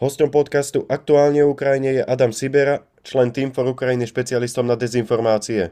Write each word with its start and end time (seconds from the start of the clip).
Hostom 0.00 0.30
podcastu 0.30 0.86
Aktuálně 0.88 1.44
o 1.44 1.50
Ukrajině 1.50 1.90
je 1.90 2.04
Adam 2.04 2.32
Sibera, 2.32 2.78
člen 3.02 3.30
Team 3.30 3.50
for 3.50 3.66
Ukrajiny 3.66 4.06
špecialistom 4.06 4.66
na 4.66 4.74
dezinformácie. 4.74 5.70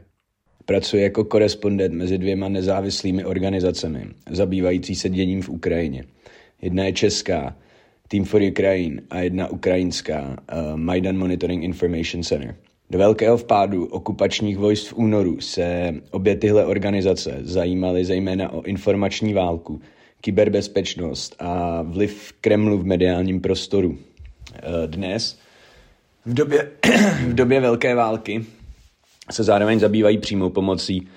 Pracuje 0.65 1.03
jako 1.03 1.25
korespondent 1.25 1.95
mezi 1.95 2.19
dvěma 2.19 2.49
nezávislými 2.49 3.25
organizacemi, 3.25 4.07
zabývající 4.31 4.95
se 4.95 5.09
děním 5.09 5.43
v 5.43 5.49
Ukrajině. 5.49 6.05
Jedna 6.63 6.85
je 6.85 6.93
česká, 6.93 7.57
Team 8.09 8.25
for 8.25 8.43
Ukraine, 8.43 9.03
a 9.11 9.19
jedna 9.19 9.49
ukrajinská, 9.49 10.23
uh, 10.29 10.77
Maidan 10.77 11.17
Monitoring 11.17 11.65
Information 11.65 12.23
Center. 12.23 12.55
Do 12.91 12.99
velkého 12.99 13.37
vpádu 13.37 13.87
okupačních 13.87 14.59
vojsk 14.59 14.93
v 14.93 14.99
únoru 14.99 15.41
se 15.41 15.95
obě 16.11 16.37
tyhle 16.37 16.67
organizace 16.67 17.39
zajímaly 17.41 18.05
zejména 18.05 18.53
o 18.53 18.63
informační 18.63 19.35
válku, 19.35 19.81
kyberbezpečnost 20.21 21.37
a 21.39 21.83
vliv 21.83 22.33
Kremlu 22.41 22.79
v 22.79 22.87
mediálním 22.87 23.41
prostoru. 23.41 23.99
Eh, 24.63 24.87
dnes, 24.87 25.39
v 26.27 26.35
době, 26.35 26.71
v 27.27 27.35
době 27.35 27.61
velké 27.61 27.95
války, 27.95 28.45
se 29.31 29.45
zároveň 29.45 29.81
zabývají 29.81 30.19
přímou 30.19 30.51
pomocí 30.51 31.09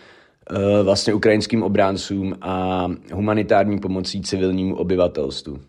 eh, 0.50 0.84
vlastně 0.84 1.14
ukrajinským 1.14 1.64
obráncům 1.64 2.36
a 2.42 2.88
humanitární 3.14 3.80
pomocí 3.80 4.22
civilnímu 4.22 4.76
obyvatelstvu. 4.76 5.60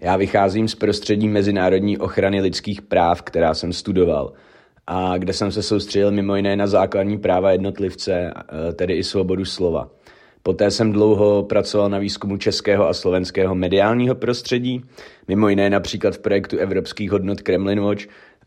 Já 0.00 0.16
vycházím 0.16 0.68
z 0.68 0.74
prostředí 0.74 1.28
mezinárodní 1.28 1.98
ochrany 1.98 2.40
lidských 2.40 2.82
práv, 2.82 3.22
která 3.22 3.54
jsem 3.54 3.72
studoval 3.72 4.32
a 4.86 5.18
kde 5.18 5.32
jsem 5.32 5.52
se 5.52 5.62
soustředil 5.62 6.10
mimo 6.10 6.36
jiné 6.36 6.56
na 6.56 6.66
základní 6.66 7.18
práva 7.18 7.52
jednotlivce, 7.52 8.12
eh, 8.12 8.72
tedy 8.72 8.94
i 8.94 9.04
svobodu 9.04 9.44
slova. 9.44 9.90
Poté 10.48 10.70
jsem 10.70 10.92
dlouho 10.92 11.42
pracoval 11.42 11.88
na 11.88 11.98
výzkumu 11.98 12.36
českého 12.36 12.88
a 12.88 12.94
slovenského 12.94 13.54
mediálního 13.54 14.14
prostředí, 14.14 14.84
mimo 15.28 15.48
jiné 15.48 15.70
například 15.70 16.14
v 16.14 16.18
projektu 16.18 16.58
evropských 16.58 17.10
hodnot 17.10 17.40
Kremlin 17.40 17.80
Watch 17.80 18.02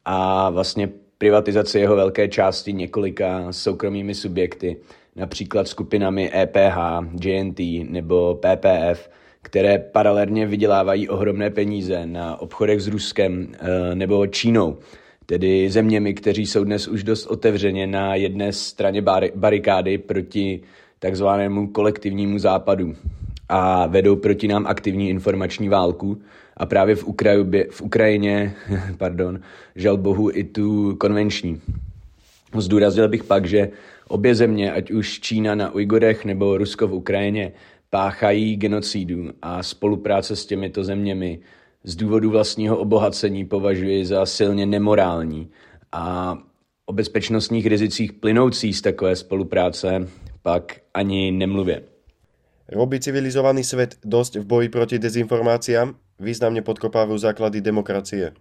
a 0.06 0.50
vlastně 0.50 0.90
privatizaci 1.18 1.80
jeho 1.80 1.96
velké 1.96 2.28
části 2.28 2.74
několika 2.74 3.48
soukromými 3.52 4.16
subjekty, 4.16 4.78
například 5.16 5.68
skupinami 5.68 6.32
EPH, 6.36 6.78
JNT 7.24 7.60
nebo 7.90 8.36
PPF, 8.36 9.10
které 9.42 9.80
paralelně 9.80 10.48
vydělávají 10.48 11.10
ohromné 11.10 11.50
peníze 11.50 12.06
na 12.06 12.42
obchodech 12.42 12.82
s 12.82 12.88
Ruskem 12.88 13.48
eh, 13.54 13.96
nebo 13.96 14.28
Čínou, 14.28 14.78
tedy 15.26 15.70
zeměmi, 15.70 16.14
kteří 16.14 16.46
jsou 16.46 16.64
dnes 16.64 16.88
už 16.88 17.04
dost 17.04 17.26
otevřeně 17.26 17.88
na 17.88 18.16
jedné 18.16 18.54
straně 18.54 19.04
barikády 19.36 19.98
proti 19.98 20.62
takzvanému 21.02 21.68
kolektivnímu 21.68 22.40
západu 22.40 22.96
a 23.50 23.88
vedou 23.88 24.16
proti 24.16 24.48
nám 24.48 24.68
aktivní 24.68 25.10
informační 25.10 25.70
válku 25.70 26.22
a 26.58 26.66
právě 26.66 26.96
v, 26.96 27.08
Ukrajubě, 27.08 27.68
v 27.72 27.82
Ukrajině, 27.82 28.54
pardon, 28.98 29.40
žal 29.76 29.98
bohu 29.98 30.32
i 30.34 30.44
tu 30.44 30.96
konvenční. 30.96 31.62
Zdůraznil 32.58 33.08
bych 33.08 33.24
pak, 33.24 33.46
že 33.46 33.70
obě 34.08 34.36
země, 34.36 34.72
ať 34.72 34.92
už 34.92 35.20
Čína 35.20 35.56
na 35.56 35.74
Ujgurech 35.74 36.26
nebo 36.26 36.58
Rusko 36.58 36.88
v 36.88 36.94
Ukrajině, 36.94 37.52
páchají 37.90 38.56
genocidu 38.56 39.30
a 39.42 39.64
spolupráce 39.64 40.36
s 40.36 40.46
těmito 40.46 40.84
zeměmi 40.84 41.40
z 41.84 41.96
důvodu 41.96 42.30
vlastního 42.30 42.78
obohacení 42.78 43.46
považuji 43.46 44.06
za 44.06 44.26
silně 44.26 44.66
nemorální 44.66 45.50
a 45.92 46.38
o 46.86 46.94
bezpečnostních 46.94 47.66
rizicích 47.66 48.14
plynoucí 48.14 48.74
z 48.74 48.82
takové 48.82 49.16
spolupráce 49.16 50.08
pak 50.44 50.80
ani 50.94 51.32
nemluvě. 51.32 51.84
Robí 52.70 53.00
civilizovaný 53.00 53.64
svět 53.64 53.96
dost 54.06 54.36
v 54.36 54.46
boji 54.46 54.70
proti 54.70 55.00
dezinformáciám? 55.00 55.96
Významně 56.20 56.62
podkopávají 56.62 57.20
základy 57.20 57.62
demokracie. 57.62 58.34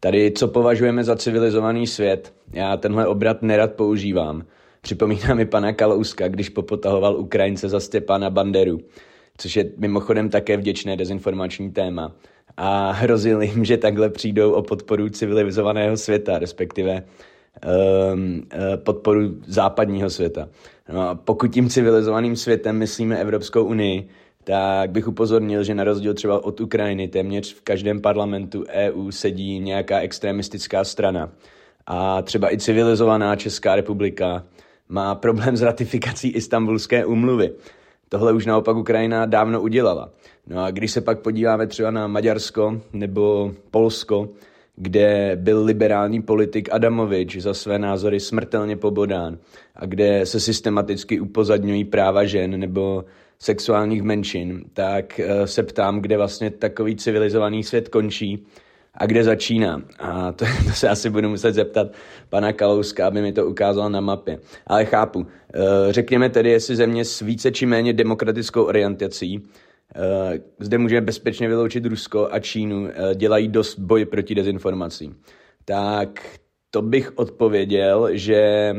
Tady, 0.00 0.32
co 0.32 0.48
považujeme 0.48 1.04
za 1.04 1.16
civilizovaný 1.16 1.86
svět, 1.86 2.34
já 2.52 2.76
tenhle 2.76 3.06
obrat 3.06 3.42
nerad 3.42 3.72
používám. 3.72 4.44
Připomíná 4.80 5.34
mi 5.34 5.46
pana 5.46 5.72
Kalouska, 5.72 6.28
když 6.28 6.48
popotahoval 6.48 7.16
Ukrajince 7.16 7.68
za 7.68 7.80
Stepana 7.80 8.30
Banderu, 8.30 8.80
což 9.38 9.56
je 9.56 9.70
mimochodem 9.76 10.28
také 10.28 10.56
vděčné 10.56 10.96
dezinformační 10.96 11.70
téma. 11.70 12.12
A 12.56 12.90
hrozil 12.90 13.42
jim, 13.42 13.64
že 13.64 13.76
takhle 13.76 14.10
přijdou 14.10 14.52
o 14.52 14.62
podporu 14.62 15.08
civilizovaného 15.08 15.96
světa, 15.96 16.38
respektive 16.38 17.04
um, 18.14 18.42
podporu 18.76 19.20
západního 19.46 20.10
světa. 20.10 20.48
No 20.92 21.16
pokud 21.24 21.48
tím 21.48 21.68
civilizovaným 21.68 22.36
světem 22.36 22.78
myslíme 22.78 23.16
Evropskou 23.16 23.64
unii, 23.64 24.08
tak 24.44 24.90
bych 24.90 25.08
upozornil, 25.08 25.64
že 25.64 25.74
na 25.74 25.84
rozdíl 25.84 26.14
třeba 26.14 26.44
od 26.44 26.60
Ukrajiny 26.60 27.08
téměř 27.08 27.54
v 27.54 27.62
každém 27.62 28.00
parlamentu 28.00 28.64
EU 28.68 29.10
sedí 29.10 29.60
nějaká 29.60 30.00
extremistická 30.00 30.84
strana. 30.84 31.30
A 31.86 32.22
třeba 32.22 32.52
i 32.52 32.58
civilizovaná 32.58 33.36
Česká 33.36 33.76
republika 33.76 34.44
má 34.88 35.14
problém 35.14 35.56
s 35.56 35.62
ratifikací 35.62 36.28
Istanbulské 36.28 37.04
úmluvy. 37.04 37.50
Tohle 38.08 38.32
už 38.32 38.46
naopak 38.46 38.76
Ukrajina 38.76 39.26
dávno 39.26 39.60
udělala. 39.60 40.10
No 40.46 40.64
a 40.64 40.70
když 40.70 40.92
se 40.92 41.00
pak 41.00 41.20
podíváme 41.20 41.66
třeba 41.66 41.90
na 41.90 42.06
Maďarsko 42.06 42.80
nebo 42.92 43.52
Polsko, 43.70 44.28
kde 44.76 45.32
byl 45.34 45.64
liberální 45.64 46.22
politik 46.22 46.68
Adamovič 46.72 47.36
za 47.36 47.54
své 47.54 47.78
názory 47.78 48.20
smrtelně 48.20 48.76
pobodán 48.76 49.38
a 49.78 49.86
kde 49.86 50.26
se 50.26 50.40
systematicky 50.40 51.20
upozadňují 51.20 51.84
práva 51.84 52.24
žen 52.24 52.60
nebo 52.60 53.04
sexuálních 53.38 54.02
menšin, 54.02 54.64
tak 54.72 55.20
eh, 55.20 55.46
se 55.46 55.62
ptám, 55.62 56.00
kde 56.00 56.16
vlastně 56.16 56.50
takový 56.50 56.96
civilizovaný 56.96 57.64
svět 57.64 57.88
končí 57.88 58.46
a 58.94 59.06
kde 59.06 59.24
začíná. 59.24 59.82
A 59.98 60.32
to, 60.32 60.44
to 60.66 60.70
se 60.70 60.88
asi 60.88 61.10
budu 61.10 61.28
muset 61.28 61.52
zeptat 61.54 61.88
pana 62.28 62.52
Kalouska, 62.52 63.06
aby 63.06 63.22
mi 63.22 63.32
to 63.32 63.46
ukázal 63.46 63.90
na 63.90 64.00
mapě. 64.00 64.38
Ale 64.66 64.84
chápu. 64.84 65.26
Eh, 65.54 65.58
řekněme 65.92 66.30
tedy, 66.30 66.50
jestli 66.50 66.76
země 66.76 67.04
s 67.04 67.20
více 67.20 67.52
či 67.52 67.66
méně 67.66 67.92
demokratickou 67.92 68.62
orientací 68.62 69.42
Eh, 69.96 70.40
zde 70.60 70.78
můžeme 70.78 71.00
bezpečně 71.00 71.48
vyloučit 71.48 71.86
Rusko 71.86 72.28
a 72.30 72.38
Čínu, 72.38 72.88
dělají 73.14 73.48
dost 73.48 73.78
boj 73.78 74.04
proti 74.04 74.34
dezinformacím. 74.34 75.16
Tak 75.64 76.38
to 76.70 76.82
bych 76.82 77.12
odpověděl, 77.18 78.08
že 78.12 78.74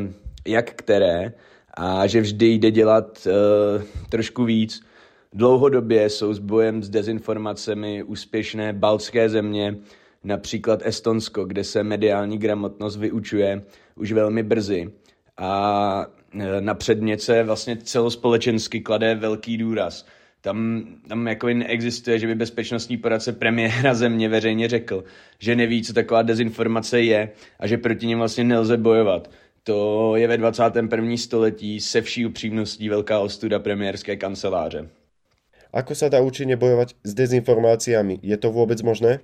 jak 0.49 0.73
které 0.73 1.33
a 1.73 2.07
že 2.07 2.21
vždy 2.21 2.47
jde 2.47 2.71
dělat 2.71 3.27
uh, 3.27 3.83
trošku 4.09 4.43
víc. 4.43 4.81
Dlouhodobě 5.33 6.09
jsou 6.09 6.33
s 6.33 6.39
bojem 6.39 6.83
s 6.83 6.89
dezinformacemi 6.89 8.03
úspěšné 8.03 8.73
baltské 8.73 9.29
země, 9.29 9.75
například 10.23 10.81
Estonsko, 10.85 11.45
kde 11.45 11.63
se 11.63 11.83
mediální 11.83 12.37
gramotnost 12.37 12.97
vyučuje 12.97 13.61
už 13.95 14.11
velmi 14.11 14.43
brzy. 14.43 14.91
A 15.37 16.05
na 16.59 16.73
předmět 16.73 17.21
se 17.21 17.43
vlastně 17.43 17.77
celospolečensky 17.77 18.81
klade 18.81 19.15
velký 19.15 19.57
důraz– 19.57 20.05
tam, 20.41 20.85
tam 21.07 21.27
jako 21.27 21.47
neexistuje, 21.47 22.19
že 22.19 22.27
by 22.27 22.35
bezpečnostní 22.35 22.97
poradce 22.97 23.33
premiéra 23.33 23.93
země 23.93 24.29
veřejně 24.29 24.67
řekl, 24.67 25.03
že 25.39 25.55
neví, 25.55 25.83
co 25.83 25.93
taková 25.93 26.21
dezinformace 26.21 27.01
je 27.01 27.29
a 27.59 27.67
že 27.67 27.77
proti 27.77 28.07
něm 28.07 28.19
vlastně 28.19 28.43
nelze 28.43 28.77
bojovat. 28.77 29.29
To 29.63 30.15
je 30.15 30.27
ve 30.27 30.37
21. 30.37 31.17
století 31.17 31.79
se 31.79 32.01
vší 32.01 32.25
upřímností 32.25 32.89
velká 32.89 33.19
ostuda 33.19 33.59
premiérské 33.59 34.15
kanceláře. 34.15 34.89
Ako 35.73 35.95
se 35.95 36.09
dá 36.09 36.21
účinně 36.21 36.55
bojovat 36.55 36.87
s 37.03 37.13
dezinformáciami? 37.13 38.19
Je 38.21 38.37
to 38.37 38.51
vůbec 38.51 38.81
možné? 38.81 39.19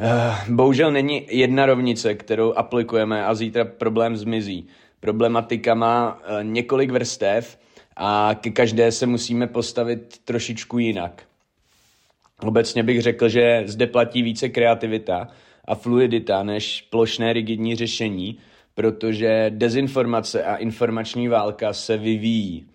Uh, 0.00 0.54
bohužel 0.54 0.92
není 0.92 1.26
jedna 1.30 1.66
rovnice, 1.66 2.14
kterou 2.14 2.52
aplikujeme 2.52 3.26
a 3.26 3.34
zítra 3.34 3.64
problém 3.64 4.16
zmizí. 4.16 4.66
Problematika 5.00 5.74
má 5.74 6.14
uh, 6.14 6.44
několik 6.44 6.90
vrstev 6.90 7.58
a 7.96 8.36
ke 8.40 8.50
každé 8.50 8.92
se 8.92 9.06
musíme 9.06 9.46
postavit 9.46 10.18
trošičku 10.24 10.78
jinak. 10.78 11.22
Obecně 12.42 12.82
bych 12.82 13.02
řekl, 13.02 13.28
že 13.28 13.62
zde 13.66 13.86
platí 13.86 14.22
více 14.22 14.48
kreativita 14.48 15.28
a 15.64 15.74
fluidita 15.74 16.42
než 16.42 16.86
plošné 16.90 17.32
rigidní 17.32 17.76
řešení, 17.76 18.38
protože 18.76 19.50
dezinformace 19.54 20.44
a 20.44 20.56
informační 20.56 21.28
válka 21.28 21.72
se 21.72 21.96
vyvíjí. 21.96 22.66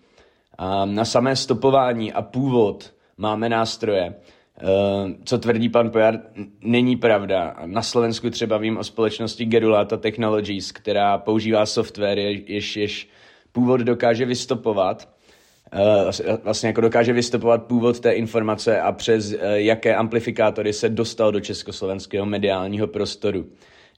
A 0.58 0.84
na 0.84 1.04
samé 1.04 1.36
stopování 1.36 2.12
a 2.12 2.22
původ 2.22 2.94
máme 3.16 3.48
nástroje. 3.48 4.14
Eh, 4.60 4.64
co 5.24 5.38
tvrdí 5.38 5.68
pan 5.68 5.90
Pojar, 5.90 6.20
není 6.60 6.96
pravda. 6.96 7.56
Na 7.66 7.82
Slovensku 7.82 8.30
třeba 8.30 8.58
vím 8.58 8.76
o 8.76 8.84
společnosti 8.84 9.44
Gerulata 9.44 9.96
Technologies, 9.96 10.72
která 10.72 11.18
používá 11.18 11.66
software, 11.66 12.18
jež, 12.18 12.76
jež 12.76 13.08
původ 13.52 13.80
dokáže 13.80 14.24
vystopovat 14.24 15.08
Eh, 15.74 16.38
vlastně 16.44 16.66
jako 16.66 16.80
dokáže 16.80 17.12
vystupovat 17.12 17.62
původ 17.62 18.00
té 18.00 18.12
informace 18.12 18.80
a 18.80 18.92
přes 18.92 19.32
eh, 19.32 19.60
jaké 19.60 19.94
amplifikátory 19.94 20.72
se 20.72 20.88
dostal 20.88 21.32
do 21.32 21.40
československého 21.40 22.26
mediálního 22.26 22.86
prostoru. 22.86 23.46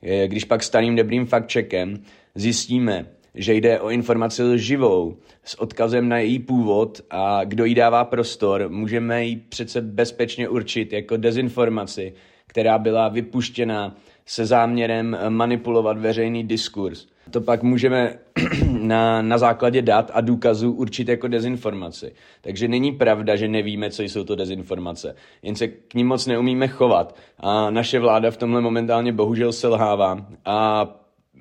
Eh, 0.03 0.29
když 0.29 0.45
pak 0.45 0.63
starým 0.63 0.97
dobrým 0.97 1.27
fact-checkem 1.27 2.03
zjistíme, 2.35 3.07
že 3.35 3.55
jde 3.55 3.81
o 3.81 3.91
informaci 3.91 4.43
lživou 4.43 5.17
s 5.45 5.61
odkazem 5.61 6.09
na 6.09 6.19
její 6.19 6.39
původ 6.39 7.01
a 7.11 7.45
kdo 7.45 7.65
jí 7.65 7.75
dává 7.75 8.05
prostor, 8.05 8.69
můžeme 8.69 9.25
ji 9.25 9.37
přece 9.37 9.81
bezpečně 9.81 10.49
určit 10.49 10.93
jako 10.93 11.17
dezinformaci, 11.17 12.15
která 12.47 12.79
byla 12.79 13.09
vypuštěna 13.09 13.97
se 14.27 14.47
záměrem 14.47 15.19
manipulovat 15.29 15.99
veřejný 15.99 16.45
diskurs. 16.45 17.07
To 17.31 17.41
pak 17.41 17.63
můžeme 17.63 18.19
na, 18.81 19.23
na 19.23 19.39
základě 19.39 19.83
dat 19.83 20.11
a 20.15 20.21
důkazů 20.21 20.73
určit 20.73 21.09
jako 21.09 21.29
dezinformaci. 21.29 22.13
Takže 22.41 22.69
není 22.69 22.93
pravda, 22.93 23.37
že 23.37 23.49
nevíme, 23.49 23.91
co 23.91 24.03
jsou 24.03 24.25
to 24.25 24.37
dezinformace. 24.37 25.17
Jen 25.43 25.55
se 25.55 25.69
k 25.69 25.95
ním 25.95 26.07
moc 26.07 26.27
neumíme 26.27 26.69
chovat. 26.69 27.17
A 27.39 27.71
naše 27.71 27.99
vláda 27.99 28.31
v 28.31 28.37
tomhle 28.37 28.61
momentálně 28.61 29.13
bohužel 29.13 29.53
selhává. 29.53 30.27
A 30.45 30.87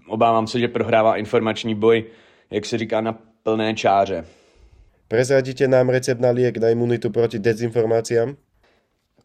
obávám 0.08 0.48
se, 0.48 0.60
že 0.60 0.68
prohrává 0.68 1.18
informační 1.18 1.76
boj, 1.76 2.06
jak 2.52 2.66
se 2.66 2.78
říká, 2.78 3.02
na 3.02 3.18
plné 3.44 3.74
čáře. 3.74 4.26
Prezradíte 5.08 5.68
nám 5.68 5.90
recept 5.90 6.20
na 6.20 6.30
liek 6.30 6.58
na 6.58 6.70
imunitu 6.70 7.10
proti 7.10 7.40
dezinformáciám? 7.40 8.36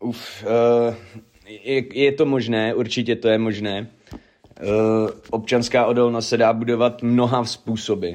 Uf, 0.01 0.45
uh, 0.45 0.95
je, 1.49 1.99
je 1.99 2.13
to 2.13 2.27
možné, 2.27 2.75
určitě 2.75 3.17
to 3.17 3.29
je 3.29 3.39
možné. 3.39 3.87
Uh, 4.63 5.11
občanská 5.31 5.87
odolnost 5.87 6.29
se 6.29 6.37
dá 6.37 6.53
budovat 6.53 7.03
mnoha 7.03 7.45
způsoby. 7.45 8.11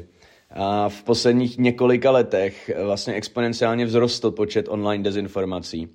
A 0.51 0.90
v 0.90 1.04
posledních 1.04 1.57
několika 1.57 2.12
letech 2.12 2.72
vlastně 2.84 3.13
exponenciálně 3.13 3.86
vzrostl 3.86 4.31
počet 4.31 4.66
online 4.69 5.04
dezinformací. 5.04 5.90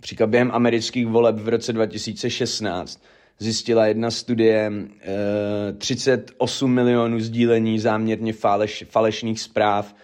Příklad 0.00 0.30
během 0.30 0.50
amerických 0.52 1.06
voleb 1.06 1.36
v 1.36 1.48
roce 1.48 1.72
2016 1.72 3.02
zjistila 3.38 3.86
jedna 3.86 4.10
studie 4.10 4.72
uh, 4.72 5.78
38 5.78 6.74
milionů 6.74 7.20
sdílení 7.20 7.78
záměrně 7.78 8.32
faleš, 8.32 8.84
falešných 8.90 9.40
zpráv 9.40 9.94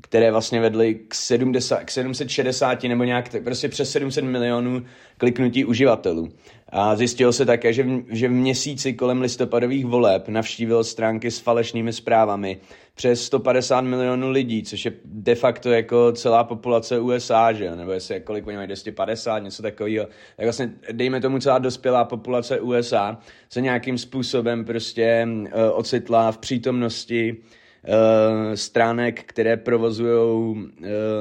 které 0.00 0.32
vlastně 0.32 0.60
vedly 0.60 0.94
k, 0.94 1.14
70, 1.14 1.84
k 1.84 1.90
760 1.90 2.82
nebo 2.82 3.04
nějak 3.04 3.28
tak 3.28 3.42
prostě 3.42 3.68
přes 3.68 3.90
700 3.90 4.24
milionů 4.24 4.84
kliknutí 5.18 5.64
uživatelů. 5.64 6.28
A 6.72 6.96
zjistilo 6.96 7.32
se 7.32 7.46
také, 7.46 7.72
že 7.72 7.82
v, 7.82 8.04
že 8.08 8.28
v 8.28 8.32
měsíci 8.32 8.92
kolem 8.92 9.20
listopadových 9.20 9.86
voleb 9.86 10.28
navštívilo 10.28 10.84
stránky 10.84 11.30
s 11.30 11.38
falešnými 11.38 11.92
zprávami 11.92 12.60
přes 12.94 13.24
150 13.24 13.80
milionů 13.80 14.30
lidí, 14.30 14.62
což 14.62 14.84
je 14.84 14.92
de 15.04 15.34
facto 15.34 15.70
jako 15.70 16.12
celá 16.12 16.44
populace 16.44 17.00
USA, 17.00 17.52
že 17.52 17.76
nebo 17.76 17.92
jestli 17.92 18.20
kolik 18.20 18.46
oni 18.46 18.56
mají 18.56 18.66
250, 18.66 19.38
něco 19.38 19.62
takového. 19.62 20.06
Tak 20.36 20.46
vlastně 20.46 20.72
dejme 20.92 21.20
tomu 21.20 21.38
celá 21.38 21.58
dospělá 21.58 22.04
populace 22.04 22.60
USA 22.60 23.18
se 23.48 23.60
nějakým 23.60 23.98
způsobem 23.98 24.64
prostě 24.64 25.28
uh, 25.28 25.48
ocitla 25.72 26.32
v 26.32 26.38
přítomnosti 26.38 27.36
uh, 27.36 28.54
stránek, 28.54 29.24
které 29.24 29.56
provozují 29.56 30.54
uh, 30.54 30.66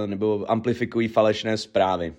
nebo 0.06 0.46
amplifikují 0.52 1.08
falešné 1.08 1.58
zprávy. 1.58 2.14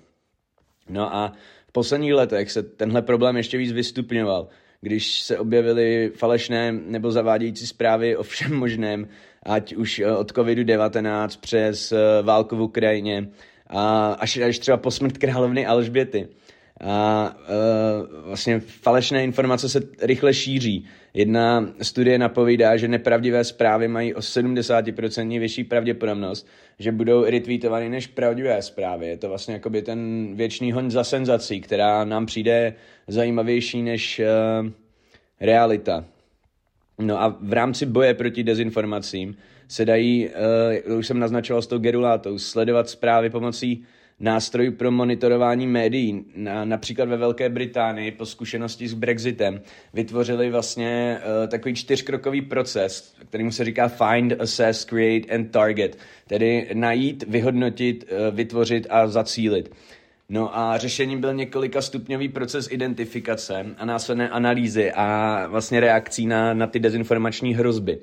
No 0.88 1.14
a 1.14 1.32
v 1.70 1.72
posledních 1.72 2.14
letech 2.14 2.50
se 2.50 2.62
tenhle 2.62 3.02
problém 3.02 3.36
ještě 3.36 3.58
víc 3.58 3.72
vystupňoval, 3.72 4.48
když 4.80 5.20
se 5.20 5.38
objevily 5.38 6.12
falešné 6.16 6.72
nebo 6.72 7.10
zavádějící 7.10 7.66
zprávy 7.66 8.16
o 8.16 8.22
všem 8.22 8.54
možném, 8.54 9.08
ať 9.42 9.74
už 9.74 9.98
eh, 9.98 10.12
od 10.12 10.32
COVID-19 10.32 11.28
přes 11.40 11.92
válku 12.22 12.56
v 12.56 12.62
Ukrajině 12.62 13.28
a 13.66 14.12
až, 14.12 14.36
až 14.36 14.58
třeba 14.58 14.76
po 14.76 14.90
smrt 14.90 15.18
královny 15.18 15.66
Alžběty. 15.66 16.28
A 16.80 17.30
uh, 17.36 18.26
vlastně 18.26 18.60
falešné 18.60 19.24
informace 19.24 19.68
se 19.68 19.82
rychle 20.02 20.34
šíří. 20.34 20.86
Jedna 21.14 21.72
studie 21.82 22.18
napovídá, 22.18 22.76
že 22.76 22.88
nepravdivé 22.88 23.44
zprávy 23.44 23.88
mají 23.88 24.14
o 24.14 24.18
70% 24.18 25.40
vyšší 25.40 25.64
pravděpodobnost, 25.64 26.46
že 26.78 26.92
budou 26.92 27.24
retweetovány 27.24 27.88
než 27.88 28.06
pravdivé 28.06 28.62
zprávy. 28.62 29.08
Je 29.08 29.16
to 29.16 29.28
vlastně 29.28 29.54
jakoby 29.54 29.82
ten 29.82 30.30
věčný 30.34 30.72
hon 30.72 30.90
za 30.90 31.04
senzací, 31.04 31.60
která 31.60 32.04
nám 32.04 32.26
přijde 32.26 32.74
zajímavější 33.08 33.82
než 33.82 34.20
uh, 34.20 34.70
realita. 35.40 36.04
No 36.98 37.22
a 37.22 37.36
v 37.40 37.52
rámci 37.52 37.86
boje 37.86 38.14
proti 38.14 38.44
dezinformacím 38.44 39.36
se 39.68 39.84
dají, 39.84 40.28
uh, 40.86 40.98
už 40.98 41.06
jsem 41.06 41.18
naznačoval 41.18 41.62
s 41.62 41.66
tou 41.66 41.78
gerulátou, 41.78 42.38
sledovat 42.38 42.88
zprávy 42.88 43.30
pomocí 43.30 43.84
nástrojů 44.20 44.72
pro 44.72 44.90
monitorování 44.90 45.66
médií. 45.66 46.24
Na, 46.36 46.64
například 46.64 47.08
ve 47.08 47.16
Velké 47.16 47.48
Británii 47.48 48.10
po 48.10 48.26
zkušenosti 48.26 48.88
s 48.88 48.94
Brexitem 48.94 49.60
vytvořili 49.94 50.50
vlastně 50.50 51.18
uh, 51.18 51.48
takový 51.48 51.74
čtyřkrokový 51.74 52.42
proces, 52.42 53.14
kterým 53.28 53.52
se 53.52 53.64
říká 53.64 53.88
Find, 53.88 54.40
Assess, 54.40 54.84
Create 54.84 55.34
and 55.34 55.50
Target, 55.50 55.98
tedy 56.26 56.68
najít, 56.74 57.24
vyhodnotit, 57.28 58.04
uh, 58.12 58.36
vytvořit 58.36 58.86
a 58.90 59.06
zacílit. 59.06 59.72
No 60.28 60.58
a 60.58 60.78
řešením 60.78 61.20
byl 61.20 61.34
několika 61.34 61.82
stupňový 61.82 62.28
proces 62.28 62.68
identifikace 62.70 63.66
a 63.78 63.84
následné 63.84 64.28
analýzy 64.28 64.92
a 64.92 65.46
vlastně 65.46 65.80
reakcí 65.80 66.26
na, 66.26 66.54
na 66.54 66.66
ty 66.66 66.78
dezinformační 66.78 67.54
hrozby. 67.54 67.98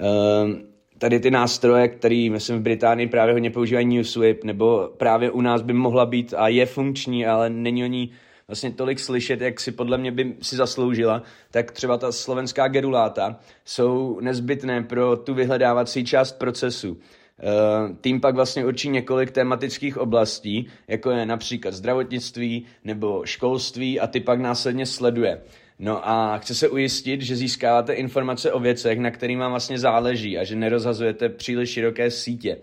Uh, 0.00 0.71
tady 1.02 1.20
ty 1.20 1.30
nástroje, 1.30 1.88
které 1.88 2.28
myslím 2.30 2.58
v 2.58 2.62
Británii 2.62 3.06
právě 3.06 3.32
hodně 3.32 3.50
používají 3.50 3.86
Newswhip, 3.86 4.44
nebo 4.44 4.90
právě 4.96 5.30
u 5.30 5.40
nás 5.40 5.62
by 5.62 5.72
mohla 5.72 6.06
být 6.06 6.34
a 6.36 6.48
je 6.48 6.66
funkční, 6.66 7.26
ale 7.26 7.50
není 7.50 7.84
o 7.84 7.86
ní 7.86 8.12
vlastně 8.48 8.70
tolik 8.70 9.00
slyšet, 9.00 9.40
jak 9.40 9.60
si 9.60 9.72
podle 9.72 9.98
mě 9.98 10.12
by 10.12 10.34
si 10.42 10.56
zasloužila, 10.56 11.22
tak 11.50 11.70
třeba 11.70 11.96
ta 11.96 12.12
slovenská 12.12 12.68
geruláta 12.68 13.40
jsou 13.64 14.20
nezbytné 14.20 14.82
pro 14.82 15.16
tu 15.16 15.34
vyhledávací 15.34 16.04
část 16.04 16.32
procesu. 16.32 16.90
Uh, 16.92 17.96
tým 18.00 18.20
pak 18.20 18.34
vlastně 18.34 18.66
určí 18.66 18.88
několik 18.88 19.30
tematických 19.30 19.98
oblastí, 19.98 20.68
jako 20.88 21.10
je 21.10 21.26
například 21.26 21.74
zdravotnictví 21.74 22.66
nebo 22.84 23.22
školství 23.24 24.00
a 24.00 24.06
ty 24.06 24.20
pak 24.20 24.40
následně 24.40 24.86
sleduje. 24.86 25.40
No 25.78 26.08
a 26.08 26.38
chce 26.38 26.54
se 26.54 26.68
ujistit, 26.68 27.22
že 27.22 27.36
získáváte 27.36 27.92
informace 27.92 28.52
o 28.52 28.60
věcech, 28.60 28.98
na 28.98 29.10
kterým 29.10 29.38
vám 29.38 29.50
vlastně 29.50 29.78
záleží 29.78 30.38
a 30.38 30.44
že 30.44 30.56
nerozhazujete 30.56 31.28
příliš 31.28 31.70
široké 31.70 32.10
sítě. 32.10 32.58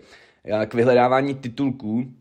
K 0.66 0.74
vyhledávání 0.74 1.34
titulků 1.34 2.14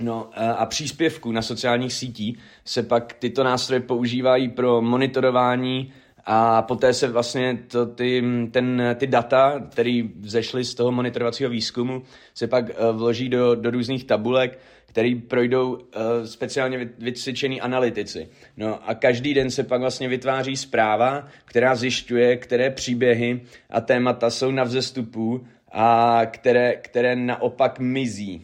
No 0.00 0.30
a 0.56 0.66
příspěvků 0.66 1.32
na 1.32 1.42
sociálních 1.42 1.92
sítích 1.92 2.38
se 2.64 2.82
pak 2.82 3.12
tyto 3.12 3.44
nástroje 3.44 3.80
používají 3.80 4.48
pro 4.48 4.82
monitorování 4.82 5.92
a 6.26 6.62
poté 6.62 6.94
se 6.94 7.08
vlastně 7.08 7.58
to, 7.68 7.86
ty, 7.86 8.24
ten, 8.50 8.82
ty 8.94 9.06
data, 9.06 9.62
které 9.70 10.02
vzešly 10.20 10.64
z 10.64 10.74
toho 10.74 10.92
monitorovacího 10.92 11.50
výzkumu, 11.50 12.02
se 12.34 12.46
pak 12.46 12.64
uh, 12.64 12.96
vloží 12.96 13.28
do, 13.28 13.54
do 13.54 13.70
různých 13.70 14.04
tabulek, 14.04 14.58
které 14.90 15.14
projdou 15.28 15.72
uh, 15.72 15.80
speciálně 16.24 16.88
vycvičený 16.98 17.60
analytici. 17.60 18.28
No 18.56 18.88
a 18.90 18.94
každý 18.94 19.34
den 19.34 19.50
se 19.50 19.64
pak 19.64 19.80
vlastně 19.80 20.08
vytváří 20.08 20.56
zpráva, 20.56 21.28
která 21.44 21.74
zjišťuje, 21.74 22.36
které 22.36 22.70
příběhy 22.70 23.40
a 23.70 23.80
témata 23.80 24.30
jsou 24.30 24.50
na 24.50 24.64
vzestupu 24.64 25.46
a 25.72 26.20
které, 26.26 26.76
které 26.76 27.16
naopak 27.16 27.78
mizí. 27.78 28.42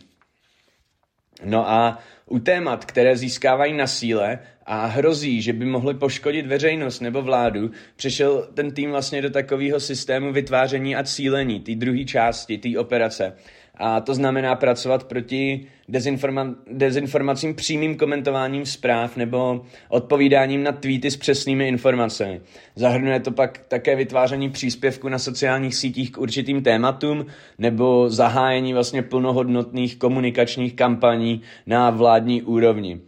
No 1.45 1.71
a 1.71 1.99
u 2.27 2.39
témat, 2.39 2.85
které 2.85 3.17
získávají 3.17 3.73
na 3.73 3.87
síle 3.87 4.39
a 4.67 4.87
hrozí, 4.87 5.43
že 5.43 5.53
by 5.53 5.65
mohly 5.65 5.95
poškodit 5.95 6.47
veřejnost 6.47 7.01
nebo 7.01 7.23
vládu, 7.23 7.71
přešel 7.97 8.49
ten 8.55 8.71
tým 8.71 8.91
vlastně 8.91 9.23
do 9.23 9.31
takového 9.31 9.81
systému 9.81 10.33
vytváření 10.33 10.97
a 10.97 11.05
cílení, 11.05 11.61
té 11.61 11.75
druhé 11.75 12.05
části, 12.05 12.59
té 12.59 12.79
operace. 12.79 13.33
A 13.77 14.01
to 14.01 14.15
znamená 14.15 14.55
pracovat 14.55 15.05
proti 15.05 15.67
dezinforma- 15.89 16.55
dezinformacím 16.73 17.55
přímým 17.55 17.97
komentováním 17.97 18.67
zpráv 18.67 19.17
nebo 19.17 19.63
odpovídáním 19.89 20.63
na 20.63 20.73
tweety 20.73 21.11
s 21.11 21.17
přesnými 21.17 21.69
informacemi. 21.69 22.41
Zahrnuje 22.77 23.21
to 23.21 23.31
pak 23.31 23.59
také 23.69 23.97
vytváření 23.97 24.51
příspěvku 24.51 25.09
na 25.09 25.19
sociálních 25.19 25.75
sítích 25.75 26.13
k 26.13 26.19
určitým 26.19 26.63
tématům 26.63 27.27
nebo 27.59 28.11
zahájení 28.11 28.75
vlastně 28.75 29.03
plnohodnotných 29.03 29.97
komunikačních 29.97 30.75
kampaní 30.75 31.43
na 31.67 31.91
vládní 31.91 32.43
úrovni. 32.43 33.01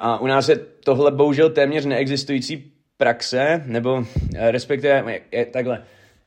A 0.00 0.20
u 0.20 0.26
nás 0.26 0.48
je 0.48 0.56
tohle 0.84 1.10
bohužel 1.10 1.50
téměř 1.50 1.86
neexistující 1.86 2.72
praxe, 2.96 3.62
nebo 3.66 4.04
respektive 4.50 5.20
je, 5.32 5.44
takhle, 5.44 5.82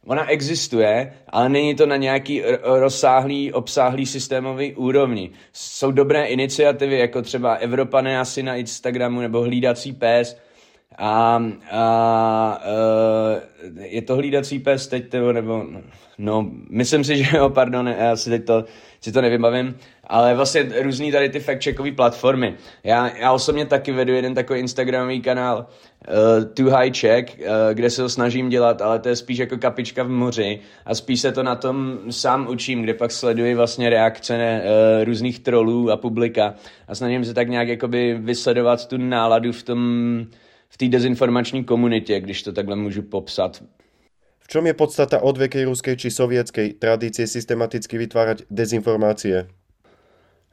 Ona 0.06 0.32
existuje, 0.32 1.14
ale 1.30 1.50
není 1.50 1.76
to 1.76 1.86
na 1.86 1.96
nějaký 1.96 2.42
rozsáhlý, 2.64 3.54
obsáhlý 3.54 4.06
systémový 4.06 4.76
úrovni. 4.76 5.30
Jsou 5.54 5.92
dobré 5.92 6.26
iniciativy, 6.26 7.00
jako 7.00 7.22
třeba 7.22 7.54
Evropané 7.54 8.20
asi 8.20 8.44
na 8.44 8.56
Instagramu 8.56 9.22
nebo 9.22 9.42
Hlídací 9.42 9.94
pes. 9.94 10.38
A, 10.98 11.44
a 11.72 12.62
uh, 12.66 13.84
je 13.84 14.02
to 14.02 14.16
Hlídací 14.16 14.60
pes 14.60 14.88
teď, 14.88 15.14
nebo, 15.14 15.34
nebo 15.34 15.66
no, 16.18 16.52
myslím 16.70 17.04
si, 17.04 17.24
že 17.24 17.38
jo, 17.38 17.50
pardon, 17.50 17.88
já 17.88 18.16
si 18.16 18.30
teď 18.30 18.46
to, 18.46 18.66
si 19.02 19.12
to 19.12 19.22
nevybavím. 19.22 19.76
Ale 20.08 20.36
vlastně 20.36 20.70
různý 20.82 21.12
tady 21.12 21.30
ty 21.30 21.40
fact-checkové 21.40 21.96
platformy. 21.96 22.56
Já, 22.84 23.18
já 23.18 23.32
osobně 23.32 23.66
taky 23.66 23.92
vedu 23.92 24.14
jeden 24.14 24.34
takový 24.34 24.60
Instagramový 24.60 25.22
kanál 25.22 25.66
uh, 26.08 26.46
Too 26.54 26.70
High 26.70 26.92
Check, 26.92 27.40
uh, 27.40 27.46
kde 27.74 27.90
se 27.90 28.02
to 28.02 28.10
snažím 28.10 28.50
dělat, 28.50 28.82
ale 28.82 29.00
to 29.00 29.10
je 29.10 29.16
spíš 29.16 29.38
jako 29.38 29.58
kapička 29.58 30.04
v 30.04 30.10
moři 30.10 30.60
a 30.86 30.96
spíš 30.96 31.22
se 31.22 31.32
to 31.32 31.44
na 31.44 31.56
tom 31.56 32.00
sám 32.10 32.48
učím, 32.48 32.82
kde 32.82 32.94
pak 32.94 33.12
sleduji 33.12 33.56
vlastně 33.56 33.90
reakce 33.90 34.62
uh, 34.64 35.04
různých 35.04 35.40
trolů 35.40 35.92
a 35.92 35.98
publika 35.98 36.54
a 36.88 36.96
snažím 36.96 37.26
se 37.26 37.34
tak 37.34 37.50
nějak 37.50 37.68
jakoby 37.68 38.18
vysledovat 38.20 38.88
tu 38.88 38.98
náladu 38.98 39.52
v 39.52 39.64
tom 39.64 39.80
v 40.70 40.78
té 40.78 40.88
dezinformační 40.88 41.64
komunitě, 41.64 42.20
když 42.20 42.44
to 42.44 42.52
takhle 42.52 42.76
můžu 42.76 43.02
popsat. 43.02 43.64
V 44.40 44.48
čom 44.48 44.68
je 44.68 44.74
podstata 44.74 45.22
odvekej 45.22 45.64
ruskej 45.64 45.98
či 45.98 46.12
sovětské 46.12 46.70
tradície 46.74 47.28
systematicky 47.28 47.98
vytvářet 47.98 48.42
dezinformácie? 48.50 49.48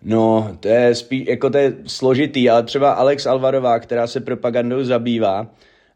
No, 0.02 0.57
to 0.61 0.69
je 0.69 0.95
spíš, 0.95 1.28
jako 1.28 1.50
to 1.50 1.59
je 1.59 1.75
složitý, 1.87 2.50
ale 2.50 2.62
třeba 2.62 2.92
Alex 2.92 3.26
Alvarová, 3.26 3.78
která 3.78 4.07
se 4.07 4.21
propagandou 4.21 4.85
zabývá, 4.85 5.47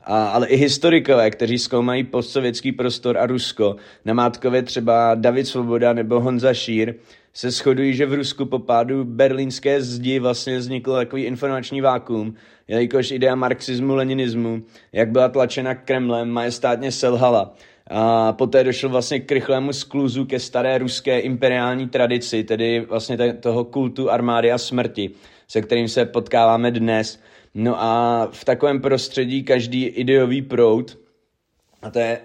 a, 0.05 0.27
ale 0.27 0.47
i 0.47 0.57
historikové, 0.57 1.31
kteří 1.31 1.59
zkoumají 1.59 2.05
postsovětský 2.05 2.73
prostor 2.73 3.19
a 3.19 3.27
Rusko, 3.27 3.77
na 4.05 4.15
Mátkově 4.15 4.63
třeba 4.63 5.15
David 5.15 5.47
Svoboda 5.47 5.93
nebo 5.93 6.21
Honza 6.21 6.55
Šír, 6.55 6.95
se 7.35 7.51
shodují, 7.51 7.95
že 7.95 8.07
v 8.07 8.15
Rusku 8.15 8.47
po 8.47 8.59
pádu 8.59 9.05
berlínské 9.05 9.83
zdi 9.83 10.19
vlastně 10.19 10.59
vzniklo 10.59 10.97
takový 10.97 11.23
informační 11.23 11.81
vákum, 11.81 12.35
jelikož 12.69 13.11
idea 13.11 13.35
marxismu, 13.35 13.95
leninismu, 13.95 14.63
jak 14.93 15.11
byla 15.11 15.29
tlačena 15.29 15.75
Kremlem, 15.75 16.31
majestátně 16.31 16.93
selhala. 16.93 17.55
A 17.91 18.33
poté 18.33 18.65
došlo 18.65 18.89
vlastně 18.89 19.21
k 19.21 19.33
rychlému 19.33 19.73
skluzu 19.73 20.25
ke 20.25 20.41
staré 20.41 20.79
ruské 20.79 21.21
imperiální 21.21 21.89
tradici, 21.89 22.45
tedy 22.45 22.81
vlastně 22.81 23.35
toho 23.35 23.65
kultu 23.65 24.11
armády 24.11 24.53
a 24.53 24.59
smrti, 24.59 25.11
se 25.49 25.63
kterým 25.63 25.89
se 25.89 26.05
potkáváme 26.05 26.71
dnes. 26.71 27.21
No 27.55 27.83
a 27.83 28.29
v 28.33 28.45
takovém 28.45 28.81
prostředí 28.81 29.43
každý 29.43 29.85
ideový 29.85 30.43
proud, 30.43 30.99
a 31.83 31.91
to 31.91 31.99
je 31.99 32.19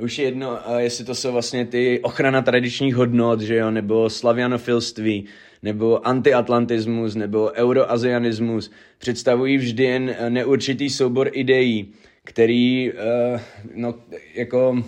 už 0.00 0.18
je 0.18 0.24
jedno, 0.24 0.58
jestli 0.78 1.04
to 1.04 1.14
jsou 1.14 1.32
vlastně 1.32 1.66
ty 1.66 2.00
ochrana 2.02 2.42
tradičních 2.42 2.94
hodnot, 2.94 3.40
že 3.40 3.56
jo, 3.56 3.70
nebo 3.70 4.10
slavianofilství, 4.10 5.26
nebo 5.62 6.06
antiatlantismus, 6.06 7.14
nebo 7.14 7.50
euroazianismus, 7.54 8.70
představují 8.98 9.56
vždy 9.56 9.84
jen 9.84 10.16
neurčitý 10.28 10.90
soubor 10.90 11.30
ideí, 11.32 11.92
který, 12.24 12.92
uh, 12.92 13.40
no, 13.74 13.94
jako, 14.34 14.84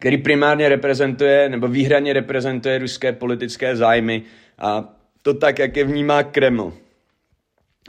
který 0.00 0.18
primárně 0.18 0.68
reprezentuje, 0.68 1.48
nebo 1.48 1.68
výhradně 1.68 2.12
reprezentuje 2.12 2.78
ruské 2.78 3.12
politické 3.12 3.76
zájmy 3.76 4.22
a 4.58 4.94
to 5.22 5.34
tak, 5.34 5.58
jak 5.58 5.76
je 5.76 5.84
vnímá 5.84 6.22
Kreml. 6.22 6.72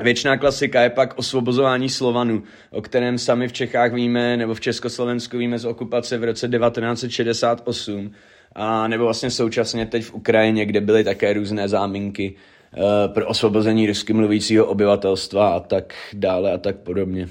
Věčná 0.04 0.38
klasika 0.38 0.82
je 0.82 0.90
pak 0.90 1.20
osvobozování 1.20 1.90
Slovanů, 1.90 2.44
o 2.72 2.82
kterém 2.82 3.18
sami 3.18 3.48
v 3.48 3.54
Čechách 3.54 3.94
víme, 3.94 4.38
nebo 4.38 4.54
v 4.54 4.60
Československu 4.60 5.38
víme 5.38 5.60
z 5.60 5.66
okupace 5.66 6.18
v 6.18 6.24
roce 6.24 6.48
1968, 6.48 8.12
a 8.56 8.88
nebo 8.88 9.04
vlastně 9.04 9.32
současně 9.32 9.86
teď 9.86 10.04
v 10.04 10.14
Ukrajině, 10.14 10.66
kde 10.66 10.82
byly 10.82 11.04
také 11.04 11.34
různé 11.34 11.68
záminky 11.68 12.36
uh, 12.78 13.14
pro 13.14 13.28
osvobození 13.28 13.88
rusky 13.88 14.14
mluvícího 14.14 14.66
obyvatelstva 14.66 15.50
a 15.50 15.60
tak 15.60 15.94
dále 16.14 16.52
a 16.52 16.58
tak 16.58 16.76
podobně. 16.76 17.30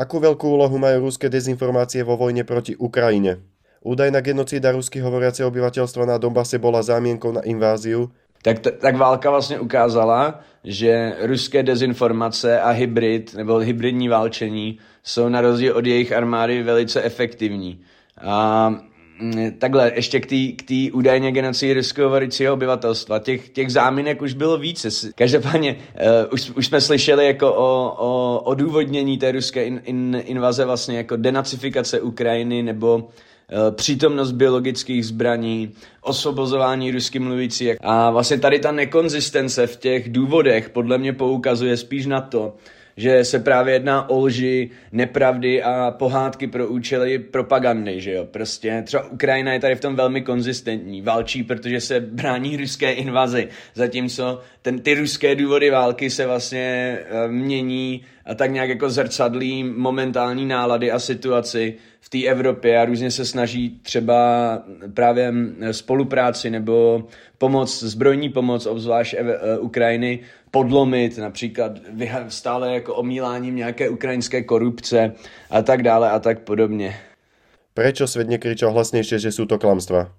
Akú 0.00 0.16
veľkú 0.16 0.48
úlohu 0.56 0.80
majú 0.80 1.12
ruské 1.12 1.28
dezinformácie 1.28 2.00
vo 2.00 2.16
vojne 2.16 2.40
proti 2.48 2.72
Ukrajine? 2.72 3.44
Údajná 3.84 4.24
genocída 4.24 4.72
rusky 4.72 4.96
hovoriaceho 4.96 5.52
obyvateľstva 5.52 6.08
na 6.08 6.16
Donbase 6.16 6.56
bola 6.56 6.80
zámienkou 6.80 7.36
na 7.36 7.44
inváziu, 7.44 8.08
tak, 8.42 8.58
tak 8.58 8.96
válka 8.96 9.30
vlastně 9.30 9.58
ukázala, 9.58 10.40
že 10.64 11.12
ruské 11.20 11.62
dezinformace 11.62 12.60
a 12.60 12.70
hybrid 12.70 13.34
nebo 13.34 13.56
hybridní 13.56 14.08
válčení 14.08 14.78
jsou 15.02 15.28
na 15.28 15.40
rozdíl 15.40 15.76
od 15.76 15.86
jejich 15.86 16.12
armády 16.12 16.62
velice 16.62 17.02
efektivní. 17.02 17.80
A 18.20 18.74
takhle, 19.58 19.92
ještě 19.94 20.20
k 20.20 20.62
té 20.62 20.92
údajně 20.92 21.32
genocidy 21.32 21.74
ruského 21.74 22.10
varícího 22.10 22.54
obyvatelstva. 22.54 23.18
Těch, 23.18 23.48
těch 23.48 23.72
záminek 23.72 24.22
už 24.22 24.32
bylo 24.32 24.58
více. 24.58 24.88
Každopádně 25.14 25.76
uh, 25.76 26.32
už, 26.32 26.50
už 26.50 26.66
jsme 26.66 26.80
slyšeli 26.80 27.26
jako 27.26 27.54
o, 27.54 27.94
o 27.98 28.40
odůvodnění 28.40 29.18
té 29.18 29.32
ruské 29.32 29.64
in, 29.64 29.80
in, 29.84 30.22
invaze 30.26 30.64
vlastně 30.64 30.96
jako 30.96 31.16
denacifikace 31.16 32.00
Ukrajiny 32.00 32.62
nebo 32.62 33.08
Eh, 33.52 33.72
přítomnost 33.72 34.32
biologických 34.32 35.06
zbraní, 35.06 35.72
osvobozování 36.02 36.90
rusky 36.90 37.18
mluvící. 37.18 37.70
A 37.80 38.10
vlastně 38.10 38.38
tady 38.38 38.58
ta 38.58 38.72
nekonzistence 38.72 39.66
v 39.66 39.76
těch 39.76 40.12
důvodech 40.12 40.68
podle 40.68 40.98
mě 40.98 41.12
poukazuje 41.12 41.76
spíš 41.76 42.06
na 42.06 42.20
to, 42.20 42.54
že 43.00 43.24
se 43.24 43.38
právě 43.38 43.74
jedná 43.74 44.10
o 44.10 44.20
lži, 44.20 44.70
nepravdy 44.92 45.62
a 45.62 45.94
pohádky 45.98 46.46
pro 46.46 46.68
účely 46.68 47.18
propagandy, 47.18 48.00
že 48.00 48.12
jo. 48.12 48.24
Prostě 48.24 48.82
třeba 48.86 49.04
Ukrajina 49.10 49.52
je 49.52 49.60
tady 49.60 49.74
v 49.74 49.80
tom 49.80 49.96
velmi 49.96 50.22
konzistentní, 50.22 51.02
válčí, 51.02 51.42
protože 51.42 51.80
se 51.80 52.00
brání 52.00 52.56
ruské 52.56 52.92
invazi, 52.92 53.48
zatímco 53.74 54.40
ten, 54.62 54.78
ty 54.78 54.94
ruské 54.94 55.34
důvody 55.34 55.70
války 55.70 56.10
se 56.10 56.26
vlastně 56.26 56.98
uh, 57.10 57.32
mění 57.32 58.04
a 58.26 58.34
tak 58.34 58.50
nějak 58.50 58.68
jako 58.68 58.90
zrcadlí 58.90 59.64
momentální 59.64 60.46
nálady 60.46 60.90
a 60.90 60.98
situaci 60.98 61.74
v 62.00 62.08
té 62.08 62.24
Evropě 62.24 62.78
a 62.78 62.84
různě 62.84 63.10
se 63.10 63.24
snaží 63.24 63.80
třeba 63.82 64.18
právě 64.94 65.32
spolupráci 65.70 66.50
nebo 66.50 67.04
pomoc, 67.38 67.82
zbrojní 67.82 68.28
pomoc, 68.28 68.66
obzvlášť 68.66 69.14
uh, 69.20 69.64
Ukrajiny, 69.64 70.20
podlomit, 70.50 71.18
například 71.18 71.72
stále 72.28 72.74
jako 72.74 72.94
omíláním 72.94 73.56
nějaké 73.56 73.88
ukrajinské 73.88 74.42
korupce 74.42 75.12
a 75.50 75.62
tak 75.62 75.82
dále 75.82 76.10
a 76.10 76.18
tak 76.18 76.40
podobně. 76.40 76.96
Prečo 77.74 78.06
svět 78.06 78.28
nekričal 78.28 78.72
hlasnější, 78.72 79.18
že 79.18 79.32
jsou 79.32 79.44
to 79.44 79.58
klamstva? 79.58 80.12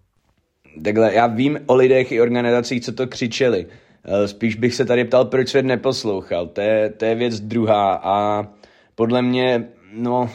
Takhle, 0.84 1.14
já 1.14 1.28
vím 1.28 1.60
o 1.66 1.76
lidech 1.76 2.12
i 2.12 2.22
organizacích, 2.22 2.84
co 2.84 2.92
to 2.92 3.08
křičeli. 3.08 3.66
Eh, 4.06 4.28
spíš 4.28 4.56
bych 4.56 4.76
se 4.76 4.86
tady 4.86 5.06
ptal, 5.06 5.26
proč 5.26 5.50
svět 5.50 5.66
neposlouchal. 5.66 6.48
To 6.48 6.62
je, 6.62 6.90
to 6.90 7.06
je 7.06 7.16
věc 7.16 7.40
druhá 7.40 7.94
a 8.04 8.48
podle 8.96 9.22
mě, 9.22 9.68
no, 9.94 10.30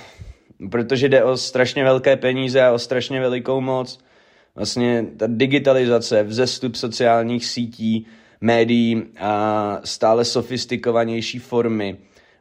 protože 0.71 1.09
jde 1.09 1.25
o 1.25 1.37
strašně 1.37 1.85
velké 1.85 2.17
peníze 2.17 2.63
a 2.63 2.73
o 2.73 2.79
strašně 2.79 3.21
velikou 3.21 3.61
moc. 3.61 3.99
Vlastně 4.55 5.07
ta 5.17 5.27
digitalizace, 5.29 6.23
vzestup 6.23 6.77
sociálních 6.77 7.47
sítí, 7.47 8.07
médií 8.41 9.03
a 9.19 9.81
stále 9.85 10.25
sofistikovanější 10.25 11.39
formy 11.39 11.97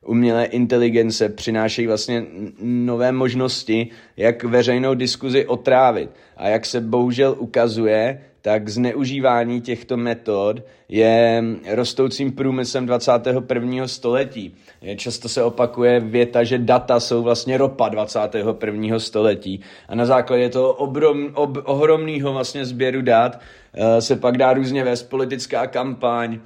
umělé 0.06 0.46
inteligence 0.46 1.30
přinášejí 1.30 1.88
vlastně 1.88 2.26
nové 2.62 3.12
možnosti, 3.12 3.88
jak 4.18 4.44
veřejnou 4.44 4.94
diskuzi 4.94 5.46
otrávit. 5.46 6.10
A 6.38 6.48
jak 6.48 6.66
se 6.66 6.82
bohužel 6.82 7.36
ukazuje, 7.40 8.22
tak 8.46 8.70
zneužívání 8.70 9.62
těchto 9.62 9.98
metod 9.98 10.62
je 10.90 11.44
rostoucím 11.72 12.32
průmyslem 12.32 12.86
21. 12.86 13.88
století. 13.88 14.56
Často 14.96 15.30
se 15.30 15.44
opakuje 15.44 16.00
věta, 16.00 16.44
že 16.44 16.58
data 16.58 17.00
jsou 17.00 17.24
vlastně 17.24 17.58
ropa 17.58 17.90
21. 17.90 19.00
století 19.00 19.62
a 19.90 19.96
na 19.96 20.06
základě 20.06 20.50
toho 20.50 20.74
obrom, 20.74 21.30
ob, 21.34 21.58
ohromného 21.64 22.34
vlastně 22.34 22.66
sběru 22.66 23.02
dat 23.02 23.40
uh, 23.78 23.98
se 24.00 24.16
pak 24.16 24.38
dá 24.38 24.54
různě 24.54 24.84
vést 24.84 25.04
politická 25.04 25.68
kampaň, 25.68 26.34
uh, 26.34 26.40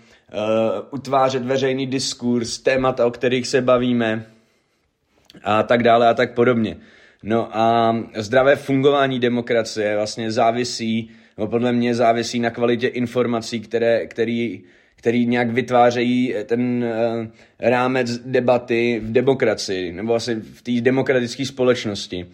utvářet 0.92 1.46
veřejný 1.46 1.88
diskurs, 1.88 2.60
témata, 2.60 3.06
o 3.06 3.12
kterých 3.12 3.48
se 3.48 3.62
bavíme 3.62 4.26
a 5.44 5.64
tak 5.64 5.84
dále 5.84 6.08
a 6.08 6.14
tak 6.14 6.34
podobně. 6.34 6.78
No 7.24 7.58
a 7.58 7.96
zdravé 8.16 8.56
fungování 8.56 9.20
demokracie 9.20 9.96
vlastně 9.96 10.32
závisí 10.32 11.12
no 11.40 11.48
podle 11.48 11.72
mě 11.72 11.96
závisí 11.96 12.40
na 12.40 12.50
kvalitě 12.50 12.88
informací, 12.88 13.60
které, 13.60 14.08
který, 14.08 14.62
který 14.96 15.26
nějak 15.26 15.50
vytvářejí 15.50 16.36
ten 16.46 16.84
uh, 16.84 17.28
rámec 17.60 18.18
debaty 18.18 19.02
v 19.04 19.12
demokracii, 19.12 19.94
nebo 19.94 20.16
asi 20.16 20.36
v 20.36 20.62
té 20.62 20.72
demokratické 20.82 21.46
společnosti. 21.46 22.26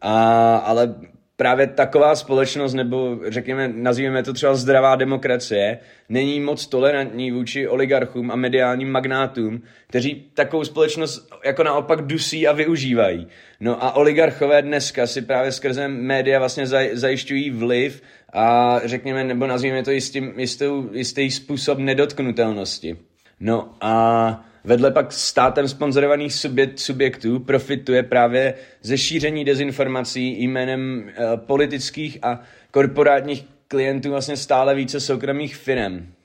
A, 0.00 0.56
ale 0.56 0.94
právě 1.38 1.66
taková 1.66 2.16
společnost, 2.16 2.74
nebo 2.74 3.18
řekněme, 3.28 3.68
nazýváme 3.68 4.22
to 4.22 4.32
třeba 4.32 4.54
zdravá 4.54 4.96
demokracie, 4.96 5.78
není 6.08 6.40
moc 6.40 6.66
tolerantní 6.66 7.30
vůči 7.30 7.68
oligarchům 7.68 8.30
a 8.30 8.36
mediálním 8.36 8.90
magnátům, 8.90 9.62
kteří 9.86 10.30
takovou 10.34 10.64
společnost 10.64 11.30
jako 11.44 11.62
naopak 11.62 12.02
dusí 12.02 12.48
a 12.48 12.52
využívají. 12.52 13.26
No 13.60 13.84
a 13.84 13.92
oligarchové 13.92 14.62
dneska 14.62 15.06
si 15.06 15.22
právě 15.22 15.52
skrze 15.52 15.88
média 15.88 16.38
vlastně 16.38 16.66
zajišťují 16.92 17.50
vliv 17.50 18.02
a 18.32 18.80
řekněme, 18.84 19.24
nebo 19.24 19.46
nazvíme 19.46 19.82
to 19.82 19.90
jistý, 19.90 20.22
jistou, 20.36 20.90
jistý 20.92 21.30
způsob 21.30 21.78
nedotknutelnosti. 21.78 22.96
No 23.40 23.74
a 23.80 24.44
vedle 24.64 24.90
pak 24.90 25.12
státem 25.12 25.68
sponzorovaných 25.68 26.34
subjekt, 26.34 26.78
subjektů 26.78 27.40
profituje 27.40 28.02
právě 28.02 28.54
ze 28.82 28.98
šíření 28.98 29.44
dezinformací 29.44 30.42
jménem 30.42 31.08
e, 31.08 31.36
politických 31.36 32.18
a 32.22 32.40
korporátních 32.70 33.44
klientů 33.68 34.10
vlastně 34.10 34.36
stále 34.36 34.74
více 34.74 35.00
soukromých 35.00 35.56
firm. 35.56 36.17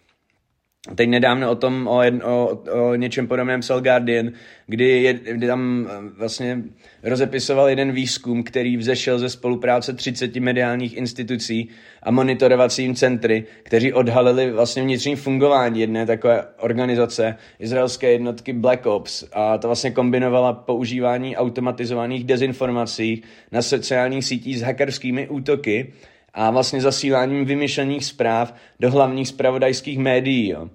Teď 0.96 1.10
nedávno 1.10 1.52
o 1.52 1.56
tom, 1.56 1.88
o, 1.88 2.02
jedn, 2.02 2.22
o, 2.24 2.64
o 2.72 2.96
něčem 2.96 3.28
podobném 3.28 3.60
psal 3.60 3.82
Guardian, 3.82 4.32
kdy, 4.68 5.04
je, 5.04 5.14
kdy 5.14 5.48
tam 5.48 5.88
eh, 5.90 6.10
vlastně 6.18 6.64
rozepisoval 7.04 7.70
jeden 7.70 7.92
výzkum, 7.92 8.44
který 8.44 8.78
vzešel 8.78 9.20
ze 9.20 9.30
spolupráce 9.30 9.94
30 9.94 10.36
mediálních 10.36 10.98
institucí 10.98 11.70
a 12.04 12.12
monitorovacím 12.12 12.96
centry, 12.96 13.46
kteří 13.64 13.94
odhalili 13.94 14.52
vlastně 14.52 14.84
vnitřní 14.84 15.16
fungování 15.16 15.80
jedné 15.80 16.06
takové 16.06 16.48
organizace, 16.60 17.36
izraelské 17.60 18.12
jednotky 18.12 18.54
Black 18.54 18.86
Ops. 18.86 19.24
A 19.34 19.58
to 19.58 19.68
vlastně 19.68 19.92
kombinovala 19.92 20.54
používání 20.54 21.38
automatizovaných 21.38 22.24
dezinformací 22.24 23.24
na 23.52 23.62
sociálních 23.62 24.26
sítích 24.26 24.60
s 24.60 24.62
hackerskými 24.62 25.30
útoky 25.30 25.94
a 26.34 26.52
vlastně 26.52 26.82
zasíláním 26.82 27.46
vymyšlených 27.46 28.06
zpráv 28.06 28.54
do 28.80 28.92
hlavních 28.92 29.28
spravodajských 29.28 30.00
médií. 30.00 30.50
Jo. 30.50 30.70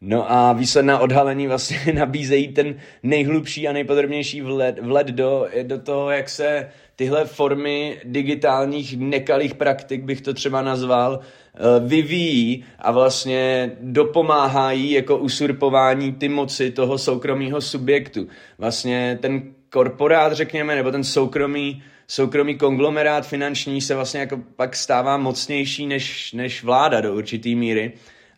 No 0.00 0.32
a 0.32 0.52
výsledná 0.52 0.98
odhalení 0.98 1.46
vlastně 1.46 1.78
nabízejí 1.94 2.48
ten 2.48 2.74
nejhlubší 3.02 3.68
a 3.68 3.72
nejpodrobnější 3.72 4.40
vlet, 4.40 4.78
vlet 4.78 5.06
do, 5.06 5.48
do 5.62 5.78
toho, 5.78 6.10
jak 6.10 6.28
se 6.28 6.68
tyhle 6.96 7.24
formy 7.24 8.00
digitálních 8.04 8.98
nekalých 8.98 9.54
praktik, 9.54 10.04
bych 10.04 10.20
to 10.20 10.34
třeba 10.34 10.62
nazval, 10.62 11.20
eh, 11.20 11.58
vyvíjí 11.80 12.64
a 12.78 12.92
vlastně 12.92 13.72
dopomáhají 13.80 14.90
jako 14.90 15.16
usurpování 15.16 16.12
ty 16.12 16.28
moci 16.28 16.70
toho 16.70 16.98
soukromého 16.98 17.60
subjektu. 17.60 18.28
Vlastně 18.58 19.18
ten 19.22 19.42
korporát, 19.70 20.32
řekněme, 20.32 20.74
nebo 20.74 20.90
ten 20.90 21.04
soukromý 21.04 21.82
soukromý 22.10 22.58
konglomerát 22.58 23.26
finanční 23.26 23.80
se 23.80 23.94
vlastně 23.94 24.20
jako 24.20 24.40
pak 24.56 24.76
stává 24.76 25.16
mocnější 25.16 25.86
než, 25.86 26.32
než 26.32 26.64
vláda 26.64 27.00
do 27.00 27.14
určitý 27.14 27.54
míry. 27.54 27.92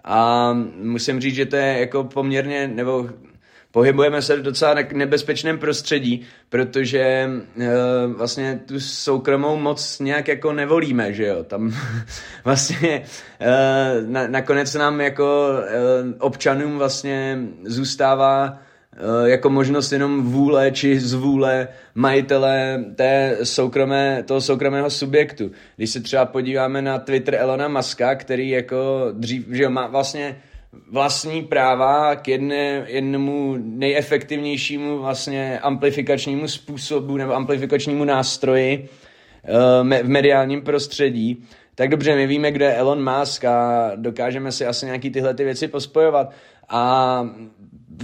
A 0.04 0.52
musím 0.82 1.20
říct, 1.20 1.34
že 1.34 1.46
to 1.46 1.56
je 1.56 1.78
jako 1.80 2.04
poměrně, 2.04 2.68
nebo 2.68 3.10
pohybujeme 3.70 4.22
se 4.22 4.36
v 4.36 4.42
docela 4.42 4.74
nebezpečném 4.92 5.58
prostředí, 5.58 6.26
protože 6.48 7.00
e, 7.00 7.30
vlastně 8.16 8.60
tu 8.66 8.80
soukromou 8.80 9.56
moc 9.56 9.98
nějak 9.98 10.28
jako 10.28 10.52
nevolíme, 10.52 11.12
že 11.12 11.26
jo, 11.26 11.44
tam 11.44 11.74
vlastně 12.44 13.02
e, 13.40 13.52
na, 14.06 14.26
nakonec 14.26 14.74
nám 14.74 15.00
jako 15.00 15.52
e, 15.64 15.78
občanům 16.18 16.78
vlastně 16.78 17.38
zůstává 17.64 18.58
jako 19.24 19.50
možnost 19.50 19.92
jenom 19.92 20.22
vůle 20.22 20.70
či 20.70 21.00
zvůle 21.00 21.68
majitele 21.94 22.84
té 22.94 23.38
soukromé, 23.42 24.22
toho 24.26 24.40
soukromého 24.40 24.90
subjektu. 24.90 25.50
Když 25.76 25.90
se 25.90 26.00
třeba 26.00 26.24
podíváme 26.24 26.82
na 26.82 26.98
Twitter 26.98 27.34
Elona 27.34 27.68
Muska, 27.68 28.14
který 28.14 28.50
jako 28.50 28.76
dřív, 29.12 29.46
že 29.50 29.68
má 29.68 29.86
vlastně 29.86 30.36
vlastní 30.90 31.42
práva 31.42 32.16
k 32.16 32.28
jedné, 32.28 32.84
jednomu 32.86 33.56
nejefektivnějšímu 33.58 34.98
vlastně 34.98 35.58
amplifikačnímu 35.58 36.48
způsobu 36.48 37.16
nebo 37.16 37.34
amplifikačnímu 37.34 38.04
nástroji 38.04 38.88
uh, 39.48 39.88
v 39.88 40.08
mediálním 40.08 40.62
prostředí, 40.62 41.44
tak 41.74 41.88
dobře, 41.88 42.16
my 42.16 42.26
víme, 42.26 42.52
kde 42.52 42.64
je 42.64 42.74
Elon 42.74 43.10
Musk 43.10 43.44
a 43.44 43.90
dokážeme 43.96 44.52
si 44.52 44.66
asi 44.66 44.86
nějaký 44.86 45.10
tyhle 45.10 45.34
ty 45.34 45.44
věci 45.44 45.68
pospojovat. 45.68 46.32
A 46.72 47.28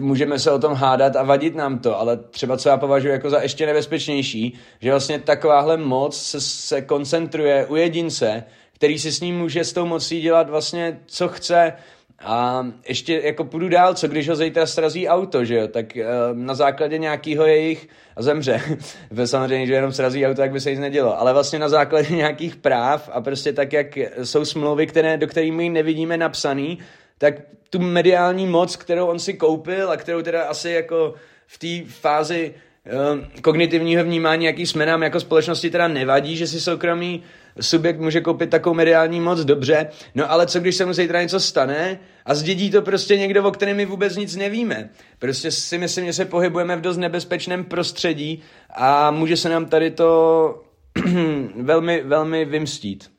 můžeme 0.01 0.39
se 0.39 0.51
o 0.51 0.59
tom 0.59 0.75
hádat 0.75 1.17
a 1.17 1.23
vadit 1.23 1.55
nám 1.55 1.79
to, 1.79 2.01
ale 2.01 2.17
třeba 2.17 2.57
co 2.57 2.69
já 2.69 2.77
považuji 2.77 3.09
jako 3.09 3.31
za 3.31 3.43
ještě 3.43 3.67
nebezpečnější, 3.67 4.59
že 4.81 4.91
vlastně 4.91 5.19
takováhle 5.19 5.77
moc 5.77 6.23
se, 6.23 6.41
se 6.41 6.83
koncentruje 6.83 7.67
u 7.67 7.77
jedince, 7.77 8.45
který 8.73 8.99
si 8.99 9.13
s 9.13 9.21
ním 9.21 9.39
může 9.39 9.65
s 9.65 9.73
tou 9.73 9.87
mocí 9.87 10.21
dělat 10.21 10.51
vlastně 10.51 11.01
co 11.07 11.29
chce. 11.29 11.73
A 12.21 12.67
ještě 12.89 13.21
jako 13.25 13.45
půjdu 13.45 13.69
dál, 13.69 13.95
co 13.95 14.09
když 14.09 14.29
ho 14.29 14.37
zítra 14.37 14.67
srazí 14.67 15.09
auto, 15.09 15.45
že 15.45 15.55
jo, 15.55 15.69
tak 15.69 15.87
uh, 15.97 16.03
na 16.39 16.55
základě 16.55 16.99
nějakého 16.99 17.47
jejich, 17.47 17.89
a 18.17 18.23
zemře, 18.23 18.61
samozřejmě, 19.25 19.67
že 19.67 19.75
jenom 19.75 19.93
srazí 19.93 20.27
auto, 20.27 20.37
tak 20.37 20.53
by 20.53 20.61
se 20.61 20.71
nic 20.71 20.81
nedělo, 20.81 21.21
ale 21.21 21.33
vlastně 21.33 21.59
na 21.59 21.69
základě 21.69 22.17
nějakých 22.17 22.57
práv 22.57 23.11
a 23.13 23.21
prostě 23.21 23.53
tak, 23.53 23.73
jak 23.73 23.97
jsou 24.23 24.45
smlouvy, 24.45 24.87
které, 24.87 25.17
do 25.17 25.27
kterých 25.27 25.53
my 25.53 25.69
nevidíme 25.69 26.17
napsaný, 26.17 26.79
tak 27.19 27.35
tu 27.71 27.79
mediální 27.79 28.47
moc, 28.47 28.77
kterou 28.77 29.07
on 29.07 29.19
si 29.19 29.35
koupil 29.35 29.91
a 29.91 29.97
kterou 29.97 30.23
teda 30.23 30.45
asi 30.45 30.71
jako 30.71 31.15
v 31.47 31.59
té 31.59 31.91
fázi 31.93 32.55
uh, 32.55 33.41
kognitivního 33.43 34.05
vnímání, 34.05 34.45
jaký 34.45 34.67
jsme 34.67 34.87
nám 34.87 35.03
jako 35.03 35.21
společnosti 35.21 35.71
teda 35.71 35.89
nevadí, 35.89 36.37
že 36.37 36.47
si 36.47 36.61
soukromý 36.61 37.23
subjekt 37.61 38.01
může 38.01 38.21
koupit 38.21 38.51
takovou 38.51 38.75
mediální 38.75 39.21
moc, 39.21 39.41
dobře, 39.41 39.89
no 40.15 40.31
ale 40.33 40.47
co 40.47 40.61
když 40.61 40.77
se 40.77 40.87
mu 40.87 40.93
zítra 40.93 41.23
něco 41.23 41.41
stane 41.41 41.99
a 42.25 42.35
zdědí 42.35 42.71
to 42.71 42.83
prostě 42.83 43.17
někdo, 43.17 43.45
o 43.45 43.51
kterém 43.51 43.77
my 43.77 43.87
vůbec 43.87 44.17
nic 44.17 44.37
nevíme. 44.37 44.91
Prostě 45.19 45.51
si 45.51 45.79
myslím, 45.79 46.07
že 46.07 46.13
se 46.13 46.25
pohybujeme 46.25 46.77
v 46.77 46.81
dost 46.81 46.97
nebezpečném 46.97 47.65
prostředí 47.65 48.43
a 48.71 49.11
může 49.11 49.37
se 49.37 49.49
nám 49.49 49.67
tady 49.67 49.91
to 49.91 50.63
velmi, 51.63 52.03
velmi 52.03 52.45
vymstít. 52.45 53.18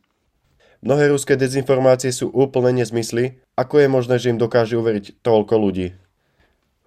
Mnohé 0.80 1.12
ruské 1.12 1.36
dezinformácie 1.36 2.16
sú 2.16 2.32
úplne 2.32 2.80
nezmysly. 2.80 3.44
Ako 3.60 3.84
je 3.84 3.88
možné, 3.92 4.16
že 4.16 4.32
im 4.32 4.40
dokáže 4.40 4.80
uveriť 4.80 5.20
toľko 5.20 5.56
ľudí? 5.60 5.92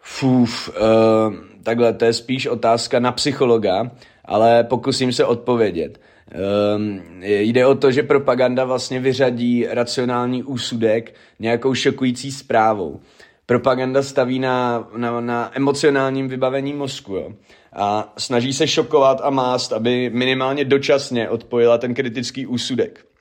Fuf, 0.01 0.73
uh, 0.73 1.29
takhle, 1.63 1.93
to 1.93 2.05
je 2.05 2.13
spíš 2.13 2.47
otázka 2.47 2.99
na 3.01 3.13
psychologa, 3.13 3.91
ale 4.25 4.65
pokusím 4.65 5.13
se 5.13 5.25
odpovědět. 5.25 6.01
Um, 6.77 7.03
jde 7.23 7.67
o 7.67 7.75
to, 7.75 7.91
že 7.91 8.03
propaganda 8.03 8.65
vlastně 8.65 9.01
vyřadí 9.01 9.67
racionální 9.71 10.43
úsudek 10.43 11.15
nějakou 11.39 11.75
šokující 11.75 12.33
zprávou. 12.33 13.01
Propaganda 13.47 14.03
staví 14.03 14.39
na, 14.39 14.89
na, 14.97 15.21
na 15.21 15.51
emocionálním 15.55 16.29
vybavení 16.29 16.73
mozku 16.73 17.15
jo? 17.15 17.33
a 17.73 18.13
snaží 18.19 18.53
se 18.53 18.67
šokovat 18.67 19.21
a 19.23 19.31
mást, 19.31 19.73
aby 19.73 20.11
minimálně 20.11 20.65
dočasně 20.65 21.29
odpojila 21.29 21.79
ten 21.79 21.95
kritický 21.95 22.47
úsudek 22.47 23.12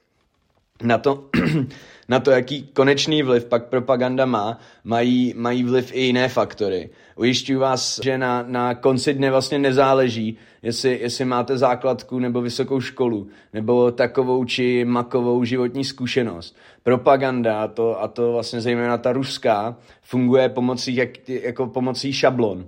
na 0.83 0.97
to, 0.97 1.29
na 2.09 2.19
to, 2.19 2.31
jaký 2.31 2.63
konečný 2.73 3.23
vliv 3.23 3.45
pak 3.45 3.65
propaganda 3.65 4.25
má, 4.25 4.59
mají, 4.83 5.33
mají 5.37 5.63
vliv 5.63 5.91
i 5.93 6.01
jiné 6.01 6.29
faktory. 6.29 6.89
Ujišťuji 7.15 7.57
vás, 7.57 7.99
že 8.03 8.17
na, 8.17 8.43
na 8.47 8.75
konci 8.75 9.13
dne 9.13 9.31
vlastně 9.31 9.59
nezáleží, 9.59 10.37
jestli, 10.63 10.99
jestli 11.01 11.25
máte 11.25 11.57
základku 11.57 12.19
nebo 12.19 12.41
vysokou 12.41 12.81
školu, 12.81 13.27
nebo 13.53 13.91
takovou 13.91 14.45
či 14.45 14.85
makovou 14.85 15.43
životní 15.43 15.85
zkušenost. 15.85 16.55
Propaganda, 16.83 17.63
a 17.63 17.67
to, 17.67 18.01
a 18.01 18.07
to 18.07 18.31
vlastně 18.31 18.61
zejména 18.61 18.97
ta 18.97 19.11
ruská, 19.11 19.75
funguje 20.01 20.49
pomocí, 20.49 20.95
jak, 20.95 21.29
jako 21.29 21.67
pomocí 21.67 22.13
šablon. 22.13 22.65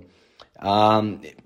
A 0.60 1.04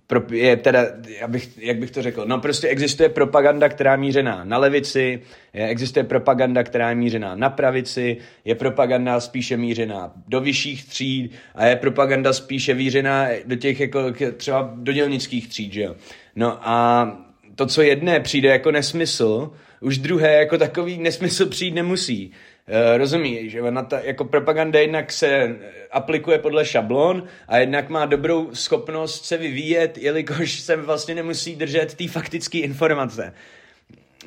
pro, 0.08 0.22
je 0.30 0.56
teda, 0.56 0.86
jak 1.20 1.30
bych, 1.30 1.58
jak 1.58 1.78
bych 1.78 1.90
to 1.90 2.02
řekl, 2.02 2.24
no 2.26 2.40
prostě 2.40 2.68
existuje 2.68 3.08
propaganda, 3.08 3.68
která 3.68 3.92
je 3.92 3.98
mířená 3.98 4.44
na 4.44 4.58
levici, 4.58 5.22
je, 5.52 5.68
existuje 5.68 6.04
propaganda, 6.04 6.62
která 6.62 6.88
je 6.88 6.94
mířená 6.94 7.34
na 7.34 7.50
pravici, 7.50 8.16
je 8.44 8.54
propaganda 8.54 9.20
spíše 9.20 9.56
mířená 9.56 10.12
do 10.28 10.40
vyšších 10.40 10.84
tříd 10.84 11.32
a 11.54 11.66
je 11.66 11.76
propaganda 11.76 12.32
spíše 12.32 12.74
mířená 12.74 13.26
do 13.44 13.56
těch 13.56 13.80
jako 13.80 14.00
třeba 14.36 14.70
do 14.74 14.92
dělnických 14.92 15.48
tříd, 15.48 15.72
že 15.72 15.82
jo. 15.82 15.94
No 16.36 16.68
a 16.68 17.08
to, 17.54 17.66
co 17.66 17.82
jedné 17.82 18.20
přijde 18.20 18.48
jako 18.48 18.70
nesmysl, 18.70 19.52
už 19.80 19.98
druhé 19.98 20.32
jako 20.32 20.58
takový 20.58 20.98
nesmysl 20.98 21.46
přijít 21.46 21.74
nemusí. 21.74 22.32
Uh, 22.68 22.98
rozumí, 22.98 23.50
že 23.50 23.62
ona 23.62 23.82
ta, 23.82 24.00
jako 24.00 24.24
propaganda 24.24 24.80
jednak 24.80 25.12
se 25.12 25.56
aplikuje 25.90 26.38
podle 26.38 26.64
šablon 26.64 27.24
a 27.48 27.58
jednak 27.58 27.88
má 27.88 28.06
dobrou 28.06 28.48
schopnost 28.52 29.24
se 29.24 29.36
vyvíjet, 29.36 29.98
jelikož 29.98 30.60
se 30.60 30.76
vlastně 30.76 31.14
nemusí 31.14 31.56
držet 31.56 31.94
ty 31.94 32.06
faktické 32.06 32.58
informace. 32.58 33.34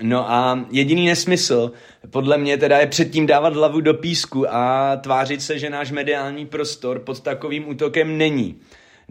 No 0.01 0.32
a 0.32 0.65
jediný 0.71 1.06
nesmysl, 1.06 1.71
podle 2.10 2.38
mě 2.38 2.58
teda 2.58 2.77
je 2.77 2.88
předtím 2.88 3.27
dávat 3.27 3.54
hlavu 3.54 3.82
do 3.82 3.93
písku 3.93 4.54
a 4.54 4.95
tvářit 4.95 5.41
se, 5.41 5.60
že 5.60 5.69
náš 5.69 5.91
mediální 5.91 6.45
prostor 6.45 6.99
pod 6.99 7.19
takovým 7.19 7.69
útokem 7.69 8.17
není. 8.17 8.62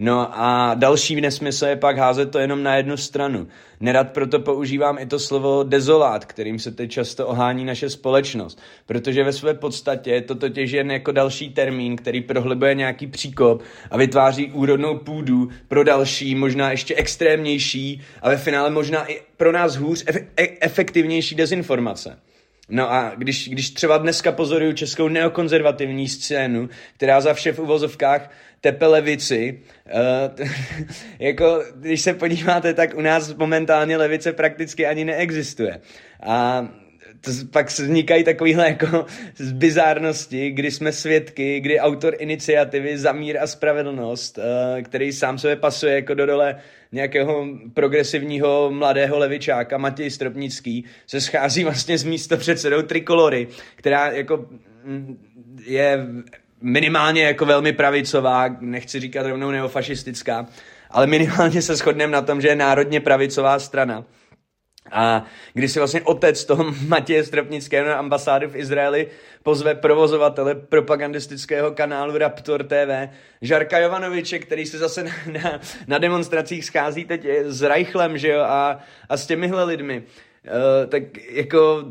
No 0.03 0.41
a 0.41 0.75
další 0.75 1.21
nesmysl 1.21 1.67
je 1.67 1.77
pak 1.77 1.99
házet 1.99 2.31
to 2.31 2.39
jenom 2.39 2.63
na 2.63 2.77
jednu 2.77 2.97
stranu. 2.97 3.49
Nerad 3.81 4.13
proto 4.13 4.41
používám 4.41 4.99
i 4.99 5.07
to 5.07 5.19
slovo 5.19 5.63
dezolát, 5.63 6.25
kterým 6.25 6.59
se 6.59 6.71
teď 6.71 6.91
často 6.91 7.27
ohání 7.27 7.65
naše 7.65 7.91
společnost, 7.91 8.61
protože 8.87 9.25
ve 9.25 9.33
své 9.33 9.55
podstatě 9.55 10.11
je 10.11 10.21
to 10.21 10.35
totiž 10.35 10.71
jen 10.71 10.91
jako 10.91 11.13
další 11.13 11.51
termín, 11.51 11.97
který 11.97 12.21
prohlebuje 12.21 12.75
nějaký 12.75 13.07
příkop 13.07 13.63
a 13.91 13.97
vytváří 13.97 14.53
úrodnou 14.53 14.99
půdu 14.99 15.49
pro 15.69 15.85
další, 15.85 16.35
možná 16.35 16.71
ještě 16.71 16.95
extrémnější 16.95 18.01
a 18.23 18.29
ve 18.29 18.37
finále 18.37 18.71
možná 18.71 19.11
i 19.11 19.21
pro 19.37 19.53
nás 19.53 19.77
hůř, 19.77 20.05
e- 20.37 20.49
efektivnější 20.61 21.35
dezinformace. 21.35 22.19
No 22.71 22.93
a 22.93 23.13
když, 23.17 23.49
když 23.49 23.71
třeba 23.71 23.99
dneska 23.99 24.33
pozoruju 24.33 24.73
českou 24.73 25.09
neokonzervativní 25.09 26.09
scénu, 26.09 26.69
která 26.97 27.21
za 27.21 27.35
vše 27.35 27.53
v 27.53 27.59
uvozovkách 27.59 28.31
tepe 28.61 28.87
levici, 28.87 29.61
uh, 29.94 30.46
jako 31.18 31.64
když 31.75 32.01
se 32.01 32.14
podíváte, 32.14 32.75
tak 32.75 32.94
u 32.94 33.01
nás 33.01 33.35
momentálně 33.35 33.96
levice 33.96 34.33
prakticky 34.33 34.87
ani 34.87 35.05
neexistuje. 35.05 35.81
A 36.23 36.68
to 37.20 37.31
pak 37.51 37.68
vznikají 37.68 38.25
takovýhle 38.25 38.68
jako 38.68 39.07
bizárnosti, 39.53 40.51
kdy 40.51 40.70
jsme 40.70 40.92
svědky, 40.92 41.61
kdy 41.61 41.81
autor 41.81 42.14
iniciativy 42.18 42.99
za 42.99 43.12
mír 43.12 43.38
a 43.38 43.46
spravedlnost, 43.46 44.38
uh, 44.38 44.44
který 44.83 45.12
sám 45.12 45.38
sebe 45.38 45.57
pasuje 45.57 45.94
jako 45.94 46.14
do 46.14 46.27
dole 46.27 46.57
nějakého 46.92 47.46
progresivního 47.75 48.70
mladého 48.70 49.18
levičáka, 49.18 49.79
Matěj 49.79 50.11
Stropnický, 50.11 50.85
se 51.07 51.20
schází 51.20 51.64
vlastně 51.64 51.99
s 51.99 52.05
místo 52.05 52.37
předsedou 52.37 52.83
Trikolory, 52.83 53.49
která 53.77 54.11
jako 54.11 54.46
mm, 54.85 55.18
je 55.66 56.07
minimálně 56.61 57.23
jako 57.23 57.46
velmi 57.46 57.73
pravicová, 57.73 58.49
nechci 58.61 59.01
říkat 59.01 59.27
rovnou 59.27 59.51
neofašistická, 59.51 60.46
ale 60.90 61.07
minimálně 61.07 61.62
se 61.62 61.77
shodneme 61.77 62.12
na 62.12 62.23
tom, 62.23 62.40
že 62.40 62.49
je 62.49 62.57
národně 62.57 63.01
pravicová 63.01 63.59
strana. 63.59 64.05
A 64.92 65.25
když 65.53 65.73
si 65.73 65.79
vlastně 65.79 66.03
otec 66.03 66.44
toho 66.44 66.75
Matěje 66.87 67.25
Stropnického 67.25 67.88
na 67.88 67.94
ambasádu 67.94 68.49
v 68.49 68.57
Izraeli 68.57 69.09
pozve 69.42 69.75
provozovatele 69.75 70.55
propagandistického 70.55 71.70
kanálu 71.70 72.18
Raptor 72.18 72.64
TV, 72.64 73.09
Žarka 73.42 73.79
Jovanoviče, 73.79 74.38
který 74.38 74.66
se 74.66 74.79
zase 74.79 75.03
na, 75.05 75.12
na, 75.42 75.61
na 75.87 75.99
demonstracích 75.99 76.64
schází 76.64 77.05
teď 77.05 77.27
s 77.44 77.62
Reichlem, 77.62 78.18
že 78.18 78.29
jo, 78.29 78.40
a, 78.40 78.79
a 79.09 79.16
s 79.16 79.27
těmihle 79.27 79.64
lidmi, 79.64 80.03
uh, 80.03 80.90
tak 80.90 81.03
jako 81.31 81.85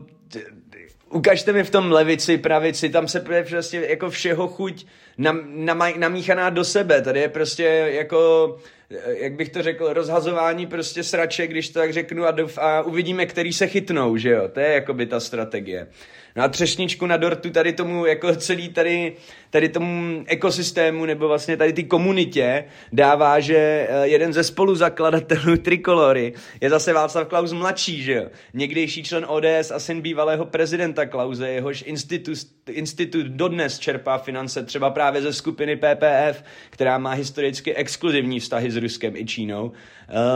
ukažte 1.09 1.53
mi 1.53 1.63
v 1.63 1.69
tom 1.69 1.91
levici, 1.91 2.37
pravici, 2.37 2.89
tam 2.89 3.07
se 3.07 3.19
prostě 3.49 3.85
jako 3.89 4.09
všeho 4.09 4.47
chuť 4.47 4.85
nam, 5.17 5.41
nam, 5.65 5.81
namíchaná 5.97 6.49
do 6.49 6.63
sebe, 6.63 7.01
tady 7.01 7.19
je 7.19 7.29
prostě 7.29 7.63
jako 7.93 8.57
jak 9.05 9.33
bych 9.33 9.49
to 9.49 9.61
řekl, 9.61 9.93
rozhazování 9.93 10.67
prostě 10.67 11.03
srače, 11.03 11.47
když 11.47 11.69
to 11.69 11.79
tak 11.79 11.93
řeknu 11.93 12.25
a, 12.25 12.35
a 12.57 12.81
uvidíme, 12.81 13.25
který 13.25 13.53
se 13.53 13.67
chytnou, 13.67 14.17
že 14.17 14.29
jo, 14.29 14.47
to 14.47 14.59
je 14.59 14.73
jako 14.73 14.93
by 14.93 15.05
ta 15.05 15.19
strategie. 15.19 15.87
No 16.35 16.43
a 16.43 16.47
třešničku 16.47 17.05
na 17.05 17.17
dortu 17.17 17.49
tady 17.49 17.73
tomu, 17.73 18.05
jako 18.05 18.35
celý 18.35 18.69
tady, 18.69 19.13
tady 19.49 19.69
tomu 19.69 20.23
ekosystému, 20.27 21.05
nebo 21.05 21.27
vlastně 21.27 21.57
tady 21.57 21.73
ty 21.73 21.83
komunitě 21.83 22.65
dává, 22.93 23.39
že 23.39 23.57
eh, 23.57 24.07
jeden 24.07 24.33
ze 24.33 24.43
spoluzakladatelů 24.43 25.57
Trikolory 25.63 26.33
je 26.61 26.69
zase 26.69 26.93
Václav 26.93 27.27
Klaus 27.27 27.53
mladší, 27.53 28.03
že 28.03 28.13
jo? 28.13 28.25
Někdejší 28.53 29.03
člen 29.03 29.25
ODS 29.27 29.71
a 29.71 29.79
syn 29.79 30.01
bývalého 30.01 30.45
prezidenta 30.45 31.05
Klauze, 31.05 31.49
jehož 31.49 31.83
institut, 31.87 32.37
institut 32.69 33.25
dodnes 33.25 33.79
čerpá 33.79 34.17
finance 34.17 34.63
třeba 34.63 34.89
právě 34.89 35.21
ze 35.21 35.33
skupiny 35.33 35.75
PPF, 35.75 36.43
která 36.69 36.97
má 36.97 37.11
historicky 37.11 37.75
exkluzivní 37.75 38.39
vztahy 38.39 38.71
s 38.71 38.77
Ruskem 38.79 39.15
i 39.15 39.25
Čínou. 39.25 39.71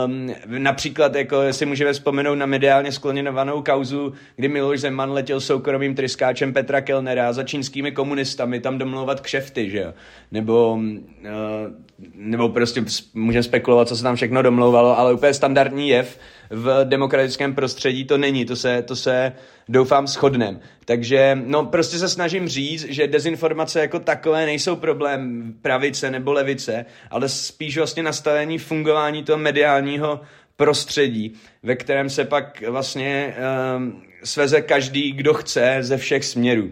Um, 0.06 0.32
například 0.58 1.16
jako 1.16 1.54
si 1.54 1.66
můžeme 1.66 1.94
vzpomenout 1.94 2.36
na 2.36 2.46
mediálně 2.46 2.92
skloněnovanou 2.92 3.62
kauzu, 3.62 4.14
kdy 4.36 4.48
Miloš 4.48 4.80
Zeman 4.80 5.12
letěl 5.12 5.42
soukromým 5.42 5.96
tryskáčem 5.96 6.54
Petra 6.54 6.82
Kellnera 6.82 7.34
za 7.34 7.44
čínskými 7.44 7.92
komunistami 7.92 8.60
tam 8.60 8.78
domlouvat 8.78 9.22
kšefty, 9.22 9.70
že 9.70 9.80
jo? 9.80 9.94
Nebo, 10.32 10.74
uh, 10.74 11.30
nebo 12.16 12.50
prostě 12.50 12.86
můžeme 13.14 13.44
spekulovat, 13.44 13.88
co 13.88 13.98
se 13.98 14.04
tam 14.04 14.16
všechno 14.16 14.42
domlouvalo, 14.42 15.00
ale 15.00 15.14
úplně 15.14 15.34
standardní 15.34 15.90
jev 15.90 16.20
v 16.50 16.82
demokratickém 16.84 17.56
prostředí 17.56 18.06
to 18.06 18.18
není, 18.18 18.46
to 18.46 18.56
se, 18.56 18.82
to 18.82 18.96
se 18.96 19.32
doufám 19.70 20.08
shodnem. 20.08 20.60
Takže 20.86 21.38
no 21.46 21.66
prostě 21.66 21.98
se 21.98 22.10
snažím 22.10 22.48
říct, 22.48 22.86
že 22.90 23.08
dezinformace 23.08 23.80
jako 23.80 24.00
takové 24.00 24.46
nejsou 24.46 24.76
problém 24.76 25.54
pravice 25.62 26.12
nebo 26.12 26.34
levice, 26.34 26.86
ale 27.10 27.30
spíš 27.30 27.78
vlastně 27.78 28.04
nastavení 28.04 28.58
fungování 28.58 29.24
toho 29.24 29.38
mediálního 29.38 30.22
prostředí, 30.56 31.34
ve 31.64 31.76
kterém 31.76 32.10
se 32.10 32.26
pak 32.26 32.64
vlastně 32.70 33.36
um, 33.78 34.02
sveze 34.24 34.62
každý, 34.62 35.12
kdo 35.12 35.34
chce 35.34 35.78
ze 35.82 35.98
všech 35.98 36.26
směrů. 36.26 36.72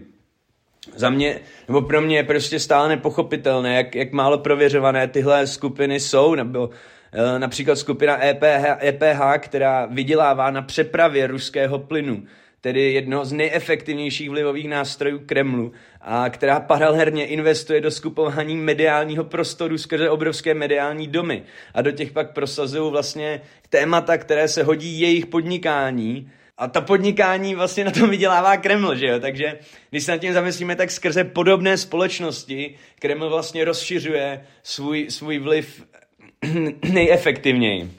Za 0.95 1.09
mě, 1.09 1.39
nebo 1.67 1.81
pro 1.81 2.01
mě 2.01 2.15
je 2.15 2.23
prostě 2.23 2.59
stále 2.59 2.89
nepochopitelné, 2.89 3.75
jak, 3.75 3.95
jak 3.95 4.11
málo 4.11 4.37
prověřované 4.37 5.07
tyhle 5.07 5.47
skupiny 5.47 5.99
jsou, 5.99 6.35
nebo 6.35 6.69
e, 7.11 7.39
například 7.39 7.75
skupina 7.75 8.25
EPH, 8.25 8.83
EPH, 8.83 9.37
která 9.37 9.85
vydělává 9.85 10.51
na 10.51 10.61
přepravě 10.61 11.27
ruského 11.27 11.79
plynu, 11.79 12.23
tedy 12.61 12.93
jedno 12.93 13.25
z 13.25 13.31
nejefektivnějších 13.33 14.29
vlivových 14.29 14.69
nástrojů 14.69 15.19
Kremlu, 15.25 15.71
a 16.01 16.29
která 16.29 16.59
paralelně 16.59 17.25
investuje 17.25 17.81
do 17.81 17.91
skupování 17.91 18.55
mediálního 18.55 19.23
prostoru 19.23 19.77
skrze 19.77 20.09
obrovské 20.09 20.53
mediální 20.53 21.07
domy. 21.07 21.43
A 21.73 21.81
do 21.81 21.91
těch 21.91 22.11
pak 22.11 22.33
prosazují 22.33 22.91
vlastně 22.91 23.41
témata, 23.69 24.17
které 24.17 24.47
se 24.47 24.63
hodí 24.63 24.99
jejich 24.99 25.25
podnikání, 25.25 26.31
a 26.61 26.67
ta 26.67 26.81
podnikání 26.81 27.55
vlastně 27.55 27.83
na 27.83 27.91
tom 27.91 28.09
vydělává 28.09 28.57
Kreml, 28.57 28.95
že 28.95 29.07
jo? 29.07 29.19
Takže 29.19 29.59
když 29.89 30.03
se 30.03 30.11
nad 30.11 30.17
tím 30.17 30.33
zamyslíme, 30.33 30.75
tak 30.75 30.91
skrze 30.91 31.23
podobné 31.23 31.77
společnosti 31.77 32.75
Kreml 32.99 33.29
vlastně 33.29 33.65
rozšiřuje 33.65 34.45
svůj, 34.63 35.09
svůj 35.09 35.39
vliv 35.39 35.83
nejefektivněji. 36.93 37.91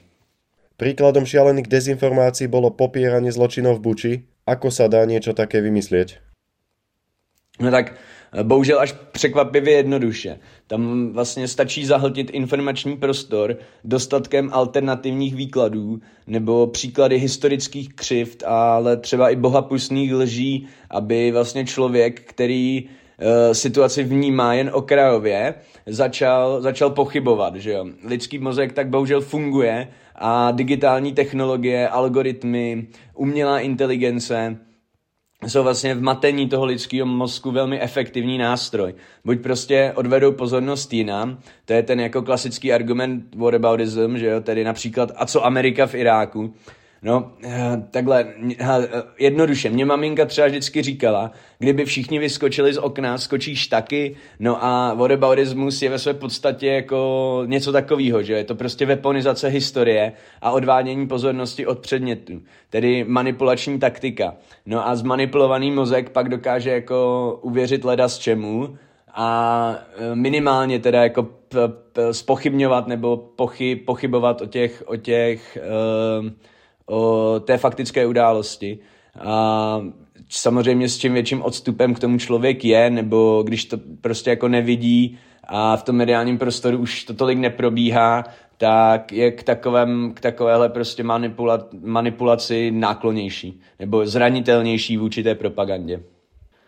Príkladom 0.77 1.23
šialených 1.23 1.69
dezinformácií 1.69 2.49
bolo 2.49 2.73
popieranie 2.73 3.31
zločinov 3.31 3.77
v 3.77 3.83
Buči. 3.83 4.13
Ako 4.43 4.73
sa 4.73 4.91
dá 4.91 5.05
niečo 5.05 5.31
také 5.31 5.61
vymyslieť? 5.61 6.19
No 7.61 7.69
tak 7.69 7.93
bohužel 8.43 8.79
až 8.79 8.95
překvapivě 9.11 9.73
jednoduše. 9.73 10.39
Tam 10.67 11.11
vlastně 11.13 11.47
stačí 11.47 11.85
zahltit 11.85 12.29
informační 12.29 12.97
prostor 12.97 13.57
dostatkem 13.83 14.49
alternativních 14.53 15.35
výkladů 15.35 15.99
nebo 16.27 16.67
příklady 16.67 17.19
historických 17.19 17.93
křivt, 17.93 18.43
ale 18.45 18.97
třeba 18.97 19.29
i 19.29 19.35
bohapustných 19.35 20.13
lží, 20.13 20.67
aby 20.89 21.31
vlastně 21.31 21.65
člověk, 21.65 22.21
který 22.21 22.83
uh, 22.83 23.53
situaci 23.53 24.03
vnímá 24.03 24.53
jen 24.53 24.69
okrajově, 24.73 25.53
začal, 25.85 26.61
začal 26.61 26.89
pochybovat, 26.89 27.55
že 27.55 27.71
jo. 27.71 27.85
Lidský 28.05 28.39
mozek 28.39 28.73
tak 28.73 28.89
bohužel 28.89 29.21
funguje 29.21 29.87
a 30.15 30.51
digitální 30.51 31.13
technologie, 31.13 31.89
algoritmy, 31.89 32.87
umělá 33.15 33.59
inteligence 33.59 34.57
jsou 35.47 35.63
vlastně 35.63 35.95
v 35.95 36.01
matení 36.01 36.49
toho 36.49 36.65
lidského 36.65 37.05
mozku 37.05 37.51
velmi 37.51 37.81
efektivní 37.81 38.37
nástroj. 38.37 38.93
Buď 39.25 39.41
prostě 39.41 39.91
odvedou 39.95 40.31
pozornost 40.31 40.93
jinam, 40.93 41.37
to 41.65 41.73
je 41.73 41.83
ten 41.83 41.99
jako 41.99 42.21
klasický 42.21 42.73
argument 42.73 43.35
whataboutism, 43.35 44.17
že 44.17 44.25
jo, 44.25 44.41
tedy 44.41 44.63
například 44.63 45.11
a 45.15 45.25
co 45.25 45.45
Amerika 45.45 45.87
v 45.87 45.95
Iráku, 45.95 46.53
No, 47.03 47.31
eh, 47.43 47.83
takhle, 47.91 48.25
eh, 48.59 48.87
jednoduše, 49.19 49.69
mě 49.69 49.85
maminka 49.85 50.25
třeba 50.25 50.47
vždycky 50.47 50.81
říkala, 50.81 51.31
kdyby 51.59 51.85
všichni 51.85 52.19
vyskočili 52.19 52.73
z 52.73 52.77
okna, 52.77 53.17
skočíš 53.17 53.67
taky, 53.67 54.15
no 54.39 54.65
a 54.65 54.93
whataboutismus 54.93 55.81
je 55.81 55.89
ve 55.89 55.99
své 55.99 56.13
podstatě 56.13 56.67
jako 56.67 57.43
něco 57.45 57.71
takového, 57.71 58.23
že 58.23 58.33
je 58.33 58.43
to 58.43 58.55
prostě 58.55 58.85
weaponizace 58.85 59.47
historie 59.47 60.13
a 60.41 60.51
odvádění 60.51 61.07
pozornosti 61.07 61.65
od 61.65 61.79
předmětu, 61.79 62.41
tedy 62.69 63.03
manipulační 63.03 63.79
taktika. 63.79 64.35
No 64.65 64.87
a 64.87 64.95
zmanipulovaný 64.95 65.71
mozek 65.71 66.09
pak 66.09 66.29
dokáže 66.29 66.69
jako 66.69 67.39
uvěřit 67.41 67.85
leda 67.85 68.07
z 68.07 68.17
čemu 68.17 68.77
a 69.13 69.75
eh, 69.97 70.15
minimálně 70.15 70.79
teda 70.79 71.03
jako 71.03 71.23
p- 71.23 71.67
p- 71.93 72.13
spochybňovat 72.13 72.87
nebo 72.87 73.17
pochy- 73.37 73.85
pochybovat 73.85 74.41
o 74.41 74.45
těch, 74.45 74.83
o 74.85 74.95
těch 74.95 75.57
uh, 76.21 76.29
o 76.85 77.39
té 77.39 77.57
faktické 77.57 78.05
události. 78.05 78.79
A 79.19 79.81
samozřejmě 80.29 80.89
s 80.89 80.97
čím 80.97 81.13
větším 81.13 81.41
odstupem 81.41 81.93
k 81.93 81.99
tomu 81.99 82.17
člověk 82.17 82.65
je, 82.65 82.89
nebo 82.89 83.43
když 83.43 83.65
to 83.65 83.77
prostě 84.01 84.29
jako 84.29 84.47
nevidí 84.47 85.17
a 85.43 85.77
v 85.77 85.83
tom 85.83 85.95
mediálním 85.95 86.37
prostoru 86.37 86.77
už 86.77 87.03
to 87.03 87.13
tolik 87.13 87.39
neprobíhá, 87.39 88.23
tak 88.57 89.11
je 89.11 89.31
k, 89.31 89.43
takovém, 89.43 90.13
k 90.13 90.19
takovéhle 90.19 90.69
prostě 90.69 91.03
manipula, 91.03 91.67
manipulaci 91.81 92.71
náklonější 92.71 93.61
nebo 93.79 94.05
zranitelnější 94.05 94.97
vůči 94.97 95.23
té 95.23 95.35
propagandě. 95.35 95.99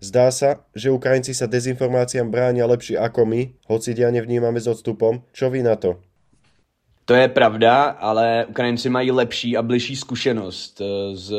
Zdá 0.06 0.30
sa, 0.30 0.62
že 0.76 0.92
Ukrajinci 0.92 1.34
sa 1.34 1.48
dezinformáciám 1.50 2.30
bránia 2.30 2.68
lepšie 2.68 3.00
ako 3.00 3.26
my, 3.26 3.58
hoci 3.66 3.96
diane 3.96 4.22
vnímame 4.22 4.60
s 4.60 4.68
odstupom. 4.68 5.24
Čo 5.32 5.50
vy 5.50 5.64
na 5.64 5.80
to? 5.80 5.98
To 7.06 7.14
je 7.14 7.28
pravda, 7.28 7.84
ale 7.84 8.46
Ukrajinci 8.50 8.90
mají 8.90 9.12
lepší 9.12 9.58
a 9.58 9.62
bližší 9.62 9.96
zkušenost 9.96 10.82
eh, 10.82 11.16
s, 11.16 11.34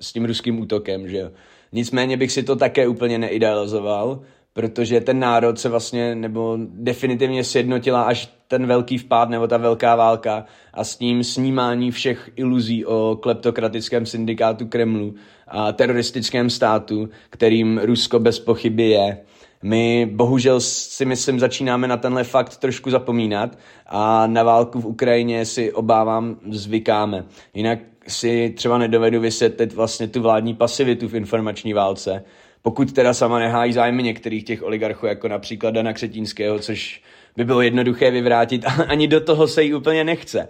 s 0.00 0.12
tím 0.12 0.24
ruským 0.24 0.60
útokem, 0.60 1.08
že 1.08 1.30
Nicméně 1.74 2.16
bych 2.16 2.32
si 2.32 2.42
to 2.42 2.56
také 2.56 2.88
úplně 2.88 3.18
neidealizoval, 3.18 4.20
protože 4.52 5.00
ten 5.00 5.18
národ 5.18 5.58
se 5.58 5.68
vlastně, 5.68 6.14
nebo 6.14 6.58
definitivně 6.60 7.44
sjednotila 7.44 8.02
až 8.02 8.32
ten 8.48 8.66
velký 8.66 8.98
vpád 8.98 9.28
nebo 9.28 9.46
ta 9.46 9.56
velká 9.56 9.96
válka 9.96 10.44
a 10.74 10.84
s 10.84 10.96
tím 10.96 11.24
snímání 11.24 11.90
všech 11.90 12.30
iluzí 12.36 12.84
o 12.84 13.18
kleptokratickém 13.22 14.06
syndikátu 14.06 14.66
Kremlu 14.66 15.14
a 15.48 15.72
teroristickém 15.72 16.50
státu, 16.50 17.08
kterým 17.30 17.80
Rusko 17.84 18.18
bez 18.18 18.38
pochyby 18.38 18.88
je 18.88 19.18
My 19.66 20.06
bohužel 20.12 20.60
si 20.60 21.04
myslím, 21.04 21.40
začínáme 21.40 21.88
na 21.88 21.96
tenhle 21.96 22.24
fakt 22.24 22.56
trošku 22.56 22.90
zapomínat 22.90 23.58
a 23.86 24.26
na 24.26 24.42
válku 24.42 24.80
v 24.80 24.86
Ukrajině 24.86 25.46
si 25.46 25.72
obávám 25.72 26.36
zvykáme. 26.50 27.24
Jinak 27.54 27.78
si 28.08 28.54
třeba 28.56 28.78
nedovedu 28.78 29.20
vysvětlit 29.20 29.72
vlastně 29.72 30.08
tu 30.08 30.22
vládní 30.22 30.54
pasivitu 30.54 31.08
v 31.08 31.14
informační 31.14 31.72
válce, 31.72 32.24
pokud 32.62 32.92
teda 32.92 33.14
sama 33.14 33.38
nehájí 33.38 33.72
zájmy 33.72 34.02
některých 34.02 34.44
těch 34.44 34.62
oligarchů, 34.62 35.06
jako 35.06 35.28
například 35.28 35.70
Dana 35.70 35.92
Křetínského, 35.92 36.58
což 36.58 37.02
by 37.36 37.44
bylo 37.44 37.62
jednoduché 37.62 38.10
vyvrátit, 38.10 38.64
a 38.66 38.70
ani 38.88 39.08
do 39.08 39.20
toho 39.20 39.48
se 39.48 39.62
jí 39.62 39.74
úplně 39.74 40.04
nechce. 40.04 40.48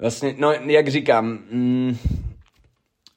Vlastně, 0.00 0.34
no, 0.38 0.52
jak 0.52 0.88
říkám, 0.88 1.38
mm, 1.50 1.96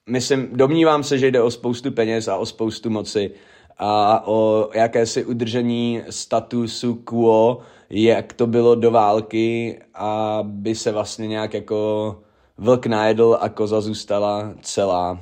myslím, 0.10 0.50
domnívám 0.54 1.04
se, 1.04 1.18
že 1.18 1.32
jde 1.32 1.42
o 1.42 1.52
spoustu 1.52 1.92
peněz 1.92 2.28
a 2.28 2.38
o 2.38 2.46
spoustu 2.46 2.90
moci 2.90 3.32
a 3.80 4.24
o 4.28 4.70
jakési 4.74 5.26
udržení 5.26 6.02
statusu 6.10 6.96
quo, 6.96 7.60
jak 7.90 8.34
to 8.34 8.48
bylo 8.48 8.76
do 8.76 8.92
války, 8.92 9.80
aby 9.94 10.76
se 10.76 10.92
vlastně 10.92 11.28
nějak 11.28 11.54
jako 11.54 12.16
vlk 12.58 12.86
najedl 12.86 13.38
a 13.42 13.50
koza 13.50 13.82
zůstala 13.82 14.54
celá. 14.62 15.20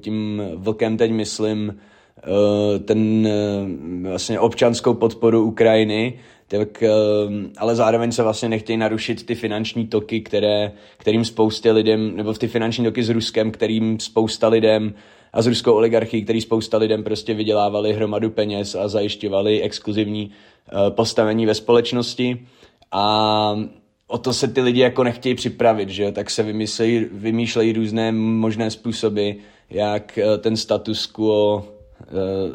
Tím 0.00 0.42
vlkem 0.54 0.96
teď 0.96 1.10
myslím 1.10 1.68
uh, 1.68 2.84
ten 2.84 3.26
uh, 3.26 4.08
vlastně 4.08 4.40
občanskou 4.40 4.94
podporu 4.94 5.42
Ukrajiny, 5.42 6.18
tak, 6.48 6.82
uh, 6.82 7.32
ale 7.58 7.74
zároveň 7.74 8.12
se 8.12 8.22
vlastně 8.22 8.48
nechtějí 8.48 8.76
narušit 8.76 9.26
ty 9.26 9.34
finanční 9.34 9.86
toky, 9.86 10.20
které, 10.20 10.72
kterým 10.96 11.24
spoustě 11.24 11.72
lidem, 11.72 12.16
nebo 12.16 12.32
ty 12.32 12.48
finanční 12.48 12.84
toky 12.84 13.02
s 13.02 13.08
Ruskem, 13.08 13.50
kterým 13.50 14.00
spousta 14.00 14.48
lidem 14.48 14.94
a 15.34 15.42
s 15.42 15.46
ruskou 15.46 15.74
oligarchií, 15.74 16.22
který 16.24 16.40
spousta 16.40 16.78
lidem 16.78 17.04
prostě 17.04 17.34
vydělávali 17.34 17.92
hromadu 17.92 18.30
peněz 18.30 18.74
a 18.74 18.88
zajišťovali 18.88 19.62
exkluzivní 19.62 20.30
uh, 20.30 20.90
postavení 20.90 21.46
ve 21.46 21.54
společnosti. 21.54 22.46
A 22.92 23.04
o 24.06 24.18
to 24.18 24.32
se 24.32 24.48
ty 24.48 24.60
lidi 24.60 24.80
jako 24.80 25.04
nechtějí 25.04 25.34
připravit, 25.34 25.88
že 25.88 26.12
tak 26.12 26.30
se 26.30 26.42
vymyslejí, 26.42 27.04
vymýšlejí 27.12 27.72
různé 27.72 28.12
možné 28.12 28.70
způsoby, 28.70 29.30
jak 29.70 30.18
eh, 30.18 30.38
ten 30.38 30.56
status 30.56 31.06
quo 31.06 31.56
uh, 31.56 31.64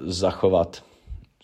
zachovat. 0.05 0.83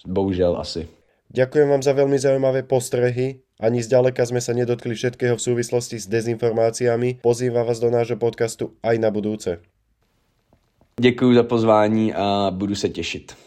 Bohužel 0.07 0.57
asi. 0.57 0.87
Ďakujem 1.35 1.67
vám 1.67 1.83
za 1.83 1.91
veľmi 1.91 2.15
zaujímavé 2.15 2.63
postrehy. 2.63 3.43
Ani 3.59 3.83
zďaleka 3.83 4.23
sme 4.23 4.39
sa 4.39 4.55
nedotkli 4.55 4.95
všetkého 4.95 5.35
v 5.35 5.41
súvislosti 5.41 5.99
s 5.99 6.07
dezinformáciami. 6.07 7.19
Pozývam 7.19 7.67
vás 7.67 7.83
do 7.83 7.91
nášho 7.91 8.15
podcastu 8.15 8.79
aj 8.79 8.95
na 9.03 9.11
budúce. 9.11 9.59
Děkuji 11.01 11.35
za 11.35 11.43
pozvání 11.43 12.13
a 12.13 12.51
budu 12.51 12.75
se 12.75 12.89
těšit. 12.89 13.44